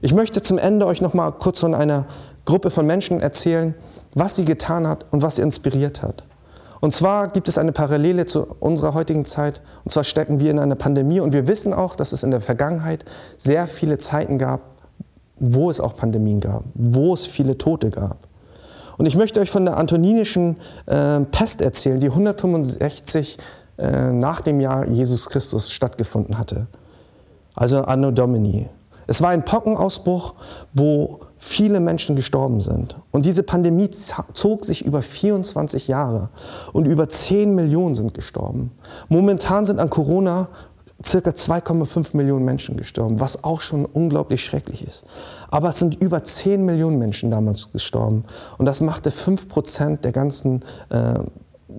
Ich 0.00 0.12
möchte 0.12 0.42
zum 0.42 0.58
Ende 0.58 0.86
euch 0.86 1.00
noch 1.00 1.14
mal 1.14 1.30
kurz 1.32 1.60
von 1.60 1.74
einer 1.74 2.06
Gruppe 2.44 2.70
von 2.70 2.86
Menschen 2.86 3.20
erzählen, 3.20 3.74
was 4.14 4.36
sie 4.36 4.44
getan 4.44 4.86
hat 4.86 5.06
und 5.10 5.22
was 5.22 5.36
sie 5.36 5.42
inspiriert 5.42 6.02
hat. 6.02 6.24
Und 6.80 6.92
zwar 6.92 7.28
gibt 7.28 7.48
es 7.48 7.58
eine 7.58 7.72
Parallele 7.72 8.26
zu 8.26 8.46
unserer 8.60 8.94
heutigen 8.94 9.24
Zeit. 9.24 9.62
Und 9.84 9.90
zwar 9.90 10.04
stecken 10.04 10.40
wir 10.40 10.50
in 10.50 10.58
einer 10.58 10.74
Pandemie 10.74 11.20
und 11.20 11.32
wir 11.32 11.48
wissen 11.48 11.72
auch, 11.72 11.96
dass 11.96 12.12
es 12.12 12.22
in 12.22 12.30
der 12.30 12.40
Vergangenheit 12.40 13.04
sehr 13.36 13.66
viele 13.66 13.98
Zeiten 13.98 14.38
gab, 14.38 14.60
wo 15.38 15.70
es 15.70 15.80
auch 15.80 15.96
Pandemien 15.96 16.40
gab, 16.40 16.64
wo 16.74 17.14
es 17.14 17.26
viele 17.26 17.58
Tote 17.58 17.90
gab. 17.90 18.28
Und 18.98 19.06
ich 19.06 19.16
möchte 19.16 19.40
euch 19.40 19.50
von 19.50 19.64
der 19.64 19.76
antoninischen 19.76 20.56
äh, 20.86 21.20
Pest 21.20 21.60
erzählen, 21.60 22.00
die 22.00 22.08
165 22.08 23.38
äh, 23.78 24.12
nach 24.12 24.40
dem 24.40 24.60
Jahr 24.60 24.86
Jesus 24.86 25.28
Christus 25.28 25.70
stattgefunden 25.70 26.38
hatte. 26.38 26.66
Also 27.54 27.82
Anno 27.82 28.10
Domini. 28.10 28.68
Es 29.06 29.22
war 29.22 29.30
ein 29.30 29.44
Pockenausbruch, 29.44 30.34
wo 30.72 31.20
viele 31.38 31.80
Menschen 31.80 32.16
gestorben 32.16 32.60
sind. 32.60 32.96
Und 33.12 33.24
diese 33.24 33.42
Pandemie 33.42 33.90
zog 33.90 34.64
sich 34.64 34.84
über 34.84 35.00
24 35.00 35.86
Jahre 35.88 36.30
und 36.72 36.86
über 36.86 37.08
10 37.08 37.54
Millionen 37.54 37.94
sind 37.94 38.14
gestorben. 38.14 38.72
Momentan 39.08 39.64
sind 39.66 39.78
an 39.78 39.90
Corona 39.90 40.48
circa 41.04 41.30
2,5 41.30 42.16
Millionen 42.16 42.44
Menschen 42.44 42.76
gestorben, 42.76 43.20
was 43.20 43.44
auch 43.44 43.60
schon 43.60 43.84
unglaublich 43.84 44.44
schrecklich 44.44 44.82
ist. 44.82 45.04
Aber 45.50 45.68
es 45.68 45.78
sind 45.78 45.94
über 46.02 46.24
10 46.24 46.64
Millionen 46.64 46.98
Menschen 46.98 47.30
damals 47.30 47.70
gestorben. 47.70 48.24
Und 48.58 48.66
das 48.66 48.80
machte 48.80 49.10
5 49.10 49.48
Prozent 49.48 50.04
der 50.04 50.12
ganzen 50.12 50.64
äh, 50.88 51.14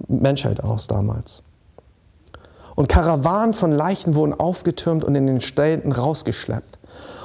Menschheit 0.07 0.63
aus 0.63 0.87
damals. 0.87 1.43
Und 2.77 2.89
Karawanen 2.89 3.55
von 3.55 3.71
Leichen 3.71 4.13
wurden 4.13 4.35
aufgetürmt 4.35 5.03
und 5.03 5.15
in 5.15 5.25
den 5.25 5.41
Städten 5.41 5.91
rausgeschleppt. 5.91 6.77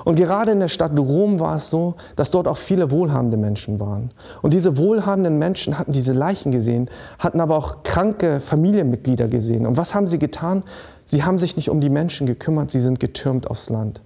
Und 0.02 0.14
gerade 0.14 0.50
in 0.50 0.60
der 0.60 0.68
Stadt 0.68 0.98
Rom 0.98 1.40
war 1.40 1.56
es 1.56 1.68
so, 1.68 1.96
dass 2.16 2.30
dort 2.30 2.48
auch 2.48 2.56
viele 2.56 2.90
wohlhabende 2.90 3.36
Menschen 3.36 3.78
waren. 3.78 4.12
Und 4.40 4.54
diese 4.54 4.78
wohlhabenden 4.78 5.38
Menschen 5.38 5.78
hatten 5.78 5.92
diese 5.92 6.14
Leichen 6.14 6.52
gesehen, 6.52 6.88
hatten 7.18 7.38
aber 7.38 7.58
auch 7.58 7.82
kranke 7.82 8.40
Familienmitglieder 8.40 9.28
gesehen. 9.28 9.66
Und 9.66 9.76
was 9.76 9.94
haben 9.94 10.06
sie 10.06 10.18
getan? 10.18 10.62
Sie 11.04 11.22
haben 11.22 11.36
sich 11.36 11.54
nicht 11.54 11.68
um 11.68 11.82
die 11.82 11.90
Menschen 11.90 12.26
gekümmert, 12.26 12.70
sie 12.70 12.80
sind 12.80 12.98
getürmt 12.98 13.50
aufs 13.50 13.68
Land. 13.68 14.00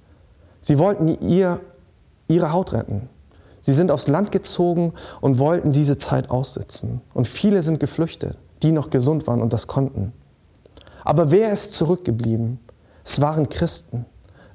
Sie 0.60 0.80
wollten 0.80 1.06
ihr, 1.06 1.60
ihre 2.26 2.52
Haut 2.52 2.72
retten. 2.72 3.08
Sie 3.60 3.72
sind 3.72 3.92
aufs 3.92 4.08
Land 4.08 4.32
gezogen 4.32 4.94
und 5.20 5.38
wollten 5.38 5.70
diese 5.70 5.96
Zeit 5.96 6.28
aussitzen. 6.28 7.02
Und 7.14 7.28
viele 7.28 7.62
sind 7.62 7.78
geflüchtet, 7.78 8.36
die 8.64 8.72
noch 8.72 8.90
gesund 8.90 9.28
waren 9.28 9.40
und 9.40 9.52
das 9.52 9.68
konnten. 9.68 10.12
Aber 11.06 11.30
wer 11.30 11.52
ist 11.52 11.72
zurückgeblieben? 11.72 12.58
Es 13.04 13.20
waren 13.20 13.48
Christen. 13.48 14.06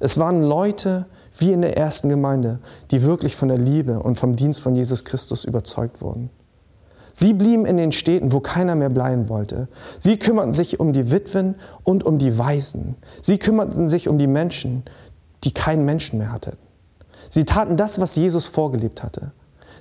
Es 0.01 0.17
waren 0.17 0.43
Leute 0.43 1.05
wie 1.37 1.53
in 1.53 1.61
der 1.61 1.77
ersten 1.77 2.09
Gemeinde, 2.09 2.59
die 2.91 3.03
wirklich 3.03 3.37
von 3.37 3.47
der 3.47 3.57
Liebe 3.57 4.01
und 4.01 4.15
vom 4.19 4.35
Dienst 4.35 4.59
von 4.59 4.75
Jesus 4.75 5.05
Christus 5.05 5.45
überzeugt 5.45 6.01
wurden. 6.01 6.29
Sie 7.13 7.33
blieben 7.33 7.65
in 7.65 7.77
den 7.77 7.93
Städten, 7.93 8.33
wo 8.33 8.41
keiner 8.41 8.75
mehr 8.75 8.89
bleiben 8.89 9.29
wollte. 9.29 9.69
Sie 9.97 10.19
kümmerten 10.19 10.53
sich 10.53 10.77
um 10.77 10.91
die 10.91 11.09
Witwen 11.09 11.55
und 11.85 12.03
um 12.03 12.17
die 12.17 12.37
Waisen. 12.37 12.97
Sie 13.21 13.37
kümmerten 13.37 13.87
sich 13.87 14.09
um 14.09 14.17
die 14.17 14.27
Menschen, 14.27 14.83
die 15.45 15.53
keinen 15.53 15.85
Menschen 15.85 16.19
mehr 16.19 16.33
hatten. 16.33 16.57
Sie 17.29 17.45
taten 17.45 17.77
das, 17.77 18.01
was 18.01 18.17
Jesus 18.17 18.45
vorgelebt 18.45 19.03
hatte. 19.03 19.31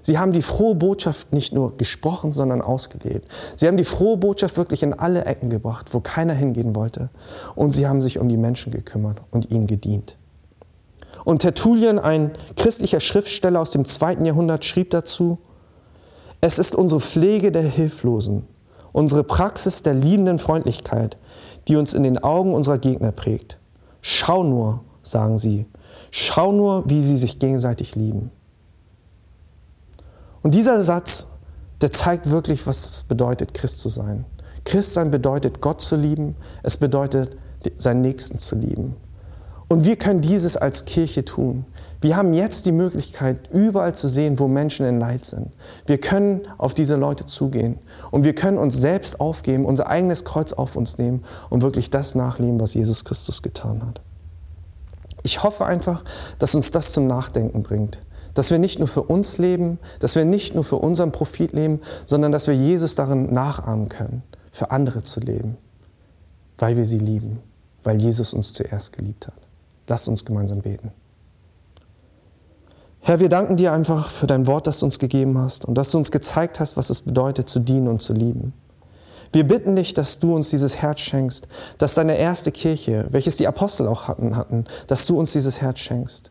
Sie 0.03 0.19
haben 0.19 0.33
die 0.33 0.43
frohe 0.43 0.75
Botschaft 0.75 1.33
nicht 1.33 1.53
nur 1.53 1.77
gesprochen, 1.77 2.33
sondern 2.33 2.63
ausgelebt. 2.63 3.29
Sie 3.57 3.67
haben 3.67 3.77
die 3.77 3.85
frohe 3.85 4.17
Botschaft 4.17 4.57
wirklich 4.57 4.83
in 4.83 4.95
alle 4.95 5.25
Ecken 5.25 5.51
gebracht, 5.51 5.93
wo 5.93 6.01
keiner 6.01 6.35
hingehen 6.35 6.75
wollte. 6.75 7.11
Und 7.55 7.73
sie 7.73 7.87
haben 7.87 8.01
sich 8.01 8.19
um 8.19 8.29
die 8.29 8.37
Menschen 8.37 8.73
gekümmert 8.73 9.21
und 9.31 9.51
ihnen 9.51 9.67
gedient. 9.67 10.17
Und 11.25 11.43
Tertullian, 11.43 11.99
ein 11.99 12.33
christlicher 12.57 13.01
Schriftsteller 13.01 13.61
aus 13.61 13.73
dem 13.73 13.85
zweiten 13.85 14.25
Jahrhundert, 14.25 14.65
schrieb 14.65 14.91
dazu, 14.91 15.39
es 16.41 16.59
ist 16.59 16.75
unsere 16.75 17.01
Pflege 17.01 17.53
der 17.53 17.63
Hilflosen, 17.63 18.47
unsere 18.93 19.25
Praxis 19.25 19.83
der 19.83 19.93
liebenden 19.93 20.39
Freundlichkeit, 20.39 21.19
die 21.69 21.77
uns 21.77 21.93
in 21.93 22.03
den 22.03 22.19
Augen 22.19 22.55
unserer 22.55 22.79
Gegner 22.79 23.13
prägt. 23.13 23.59
Schau 24.01 24.43
nur, 24.43 24.81
sagen 25.03 25.37
sie, 25.37 25.67
schau 26.11 26.53
nur, 26.53 26.89
wie 26.89 27.03
sie 27.03 27.19
sich 27.19 27.39
gegenseitig 27.39 27.95
lieben. 27.95 28.31
Und 30.43 30.55
dieser 30.55 30.81
Satz, 30.81 31.29
der 31.81 31.91
zeigt 31.91 32.31
wirklich, 32.31 32.67
was 32.67 32.85
es 32.85 33.03
bedeutet, 33.03 33.55
Christ 33.55 33.81
zu 33.81 33.89
sein. 33.89 34.25
Christsein 34.65 35.11
bedeutet, 35.11 35.61
Gott 35.61 35.81
zu 35.81 35.97
lieben, 35.97 36.37
es 36.63 36.77
bedeutet, 36.77 37.37
seinen 37.79 38.01
Nächsten 38.01 38.39
zu 38.39 38.55
lieben. 38.55 38.97
Und 39.69 39.85
wir 39.85 39.97
können 39.97 40.21
dieses 40.21 40.57
als 40.57 40.85
Kirche 40.85 41.25
tun. 41.25 41.65
Wir 42.01 42.17
haben 42.17 42.35
jetzt 42.35 42.67
die 42.67 42.73
Möglichkeit, 42.73 43.49
überall 43.53 43.95
zu 43.95 44.09
sehen, 44.09 44.39
wo 44.39 44.49
Menschen 44.49 44.85
in 44.87 44.99
Leid 44.99 45.25
sind. 45.25 45.53
Wir 45.87 45.99
können 45.99 46.41
auf 46.59 46.75
diese 46.75 46.97
Leute 46.97 47.27
zugehen 47.27 47.79
und 48.11 48.25
wir 48.25 48.35
können 48.35 48.59
uns 48.59 48.77
selbst 48.77 49.21
aufgeben, 49.21 49.65
unser 49.65 49.87
eigenes 49.87 50.25
Kreuz 50.25 50.53
auf 50.53 50.77
uns 50.77 50.99
nehmen 50.99 51.23
und 51.51 51.63
wirklich 51.63 51.91
das 51.91 52.15
nachleben, 52.15 52.59
was 52.59 52.75
Jesus 52.75 53.05
Christus 53.05 53.43
getan 53.43 53.87
hat. 53.87 54.01
Ich 55.23 55.43
hoffe 55.43 55.67
einfach, 55.67 56.03
dass 56.39 56.55
uns 56.55 56.71
das 56.71 56.93
zum 56.93 57.07
Nachdenken 57.07 57.63
bringt. 57.63 58.01
Dass 58.41 58.51
wir 58.51 58.59
nicht 58.59 58.79
nur 58.79 58.89
für 58.89 59.03
uns 59.03 59.37
leben, 59.37 59.79
dass 59.99 60.17
wir 60.17 60.25
nicht 60.25 60.55
nur 60.55 60.65
für 60.65 60.77
unseren 60.77 61.13
Profit 61.13 61.53
leben, 61.53 61.83
sondern 62.07 62.33
dass 62.33 62.47
wir 62.47 62.55
Jesus 62.55 62.95
darin 62.95 63.35
nachahmen 63.35 63.91
können, 63.91 64.23
für 64.51 64.71
andere 64.71 65.03
zu 65.03 65.21
leben, 65.21 65.59
weil 66.57 66.75
wir 66.79 66.87
sie 66.87 67.01
lieben, 67.01 67.41
weil 67.85 68.01
Jesus 68.01 68.33
uns 68.33 68.55
zuerst 68.55 68.95
geliebt 68.95 69.27
hat. 69.27 69.35
Lasst 69.89 70.09
uns 70.09 70.25
gemeinsam 70.25 70.63
beten. 70.63 70.91
Herr, 73.01 73.21
wir 73.21 73.29
danken 73.29 73.57
dir 73.57 73.73
einfach 73.73 74.09
für 74.09 74.27
dein 74.27 74.47
Wort, 74.47 74.67
das 74.67 74.79
du 74.79 74.87
uns 74.87 74.99
gegeben 74.99 75.37
hast 75.37 75.67
und 75.67 75.75
dass 75.75 75.91
du 75.91 75.99
uns 75.99 76.11
gezeigt 76.11 76.61
hast, 76.61 76.79
was 76.79 76.89
es 76.89 77.03
bedeutet, 77.03 77.47
zu 77.47 77.61
dienen 77.61 77.89
und 77.89 78.01
zu 78.01 78.15
lieben. 78.15 78.55
Wir 79.35 79.47
bitten 79.47 79.77
dich, 79.77 79.93
dass 79.93 80.19
du 80.19 80.35
uns 80.35 80.49
dieses 80.49 80.79
Herz 80.79 81.01
schenkst, 81.01 81.47
dass 81.77 81.93
deine 81.93 82.17
erste 82.17 82.53
Kirche, 82.53 83.07
welches 83.11 83.37
die 83.37 83.49
Apostel 83.49 83.87
auch 83.87 84.09
hatten, 84.09 84.35
hatten, 84.35 84.65
dass 84.87 85.05
du 85.05 85.19
uns 85.19 85.35
dieses 85.35 85.61
Herz 85.61 85.81
schenkst. 85.81 86.31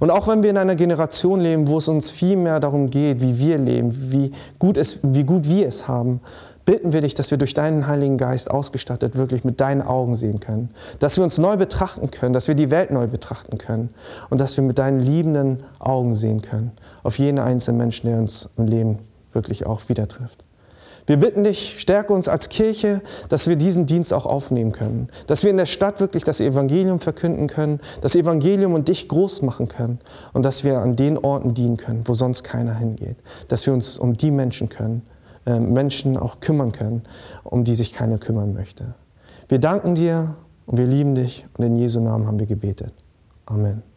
Und 0.00 0.10
auch 0.10 0.28
wenn 0.28 0.42
wir 0.42 0.50
in 0.50 0.56
einer 0.56 0.76
Generation 0.76 1.40
leben, 1.40 1.68
wo 1.68 1.78
es 1.78 1.88
uns 1.88 2.10
viel 2.10 2.36
mehr 2.36 2.60
darum 2.60 2.90
geht, 2.90 3.20
wie 3.20 3.38
wir 3.38 3.58
leben, 3.58 4.12
wie 4.12 4.32
gut, 4.58 4.76
es, 4.76 5.00
wie 5.02 5.24
gut 5.24 5.48
wir 5.48 5.66
es 5.66 5.88
haben, 5.88 6.20
bitten 6.64 6.92
wir 6.92 7.00
dich, 7.00 7.14
dass 7.14 7.30
wir 7.30 7.38
durch 7.38 7.54
deinen 7.54 7.86
Heiligen 7.86 8.16
Geist 8.16 8.50
ausgestattet 8.50 9.16
wirklich 9.16 9.44
mit 9.44 9.60
deinen 9.60 9.82
Augen 9.82 10.14
sehen 10.14 10.40
können, 10.40 10.70
dass 10.98 11.16
wir 11.16 11.24
uns 11.24 11.38
neu 11.38 11.56
betrachten 11.56 12.10
können, 12.10 12.32
dass 12.32 12.48
wir 12.48 12.54
die 12.54 12.70
Welt 12.70 12.90
neu 12.90 13.06
betrachten 13.06 13.58
können. 13.58 13.90
Und 14.30 14.40
dass 14.40 14.56
wir 14.56 14.64
mit 14.64 14.78
deinen 14.78 15.00
liebenden 15.00 15.62
Augen 15.78 16.14
sehen 16.14 16.42
können. 16.42 16.72
Auf 17.02 17.18
jeden 17.18 17.38
einzelnen 17.38 17.78
Menschen, 17.78 18.08
der 18.08 18.18
uns 18.18 18.48
im 18.56 18.66
Leben 18.66 18.98
wirklich 19.32 19.66
auch 19.66 19.88
wieder 19.88 20.08
trifft. 20.08 20.43
Wir 21.06 21.18
bitten 21.18 21.44
dich, 21.44 21.80
stärke 21.80 22.12
uns 22.14 22.28
als 22.28 22.48
Kirche, 22.48 23.02
dass 23.28 23.46
wir 23.46 23.56
diesen 23.56 23.84
Dienst 23.84 24.14
auch 24.14 24.24
aufnehmen 24.24 24.72
können, 24.72 25.08
dass 25.26 25.42
wir 25.42 25.50
in 25.50 25.58
der 25.58 25.66
Stadt 25.66 26.00
wirklich 26.00 26.24
das 26.24 26.40
Evangelium 26.40 26.98
verkünden 27.00 27.46
können, 27.46 27.80
das 28.00 28.16
Evangelium 28.16 28.72
und 28.72 28.88
dich 28.88 29.08
groß 29.08 29.42
machen 29.42 29.68
können 29.68 29.98
und 30.32 30.44
dass 30.44 30.64
wir 30.64 30.78
an 30.78 30.96
den 30.96 31.18
Orten 31.18 31.52
dienen 31.52 31.76
können, 31.76 32.02
wo 32.06 32.14
sonst 32.14 32.42
keiner 32.42 32.74
hingeht, 32.74 33.16
dass 33.48 33.66
wir 33.66 33.74
uns 33.74 33.98
um 33.98 34.16
die 34.16 34.30
Menschen 34.30 34.70
können, 34.70 35.02
äh, 35.44 35.58
Menschen 35.58 36.16
auch 36.16 36.40
kümmern 36.40 36.72
können, 36.72 37.02
um 37.42 37.64
die 37.64 37.74
sich 37.74 37.92
keiner 37.92 38.18
kümmern 38.18 38.54
möchte. 38.54 38.94
Wir 39.48 39.58
danken 39.58 39.94
dir 39.94 40.36
und 40.64 40.78
wir 40.78 40.86
lieben 40.86 41.14
dich 41.14 41.44
und 41.58 41.64
in 41.64 41.76
Jesu 41.76 42.00
Namen 42.00 42.26
haben 42.26 42.38
wir 42.38 42.46
gebetet. 42.46 42.94
Amen. 43.44 43.93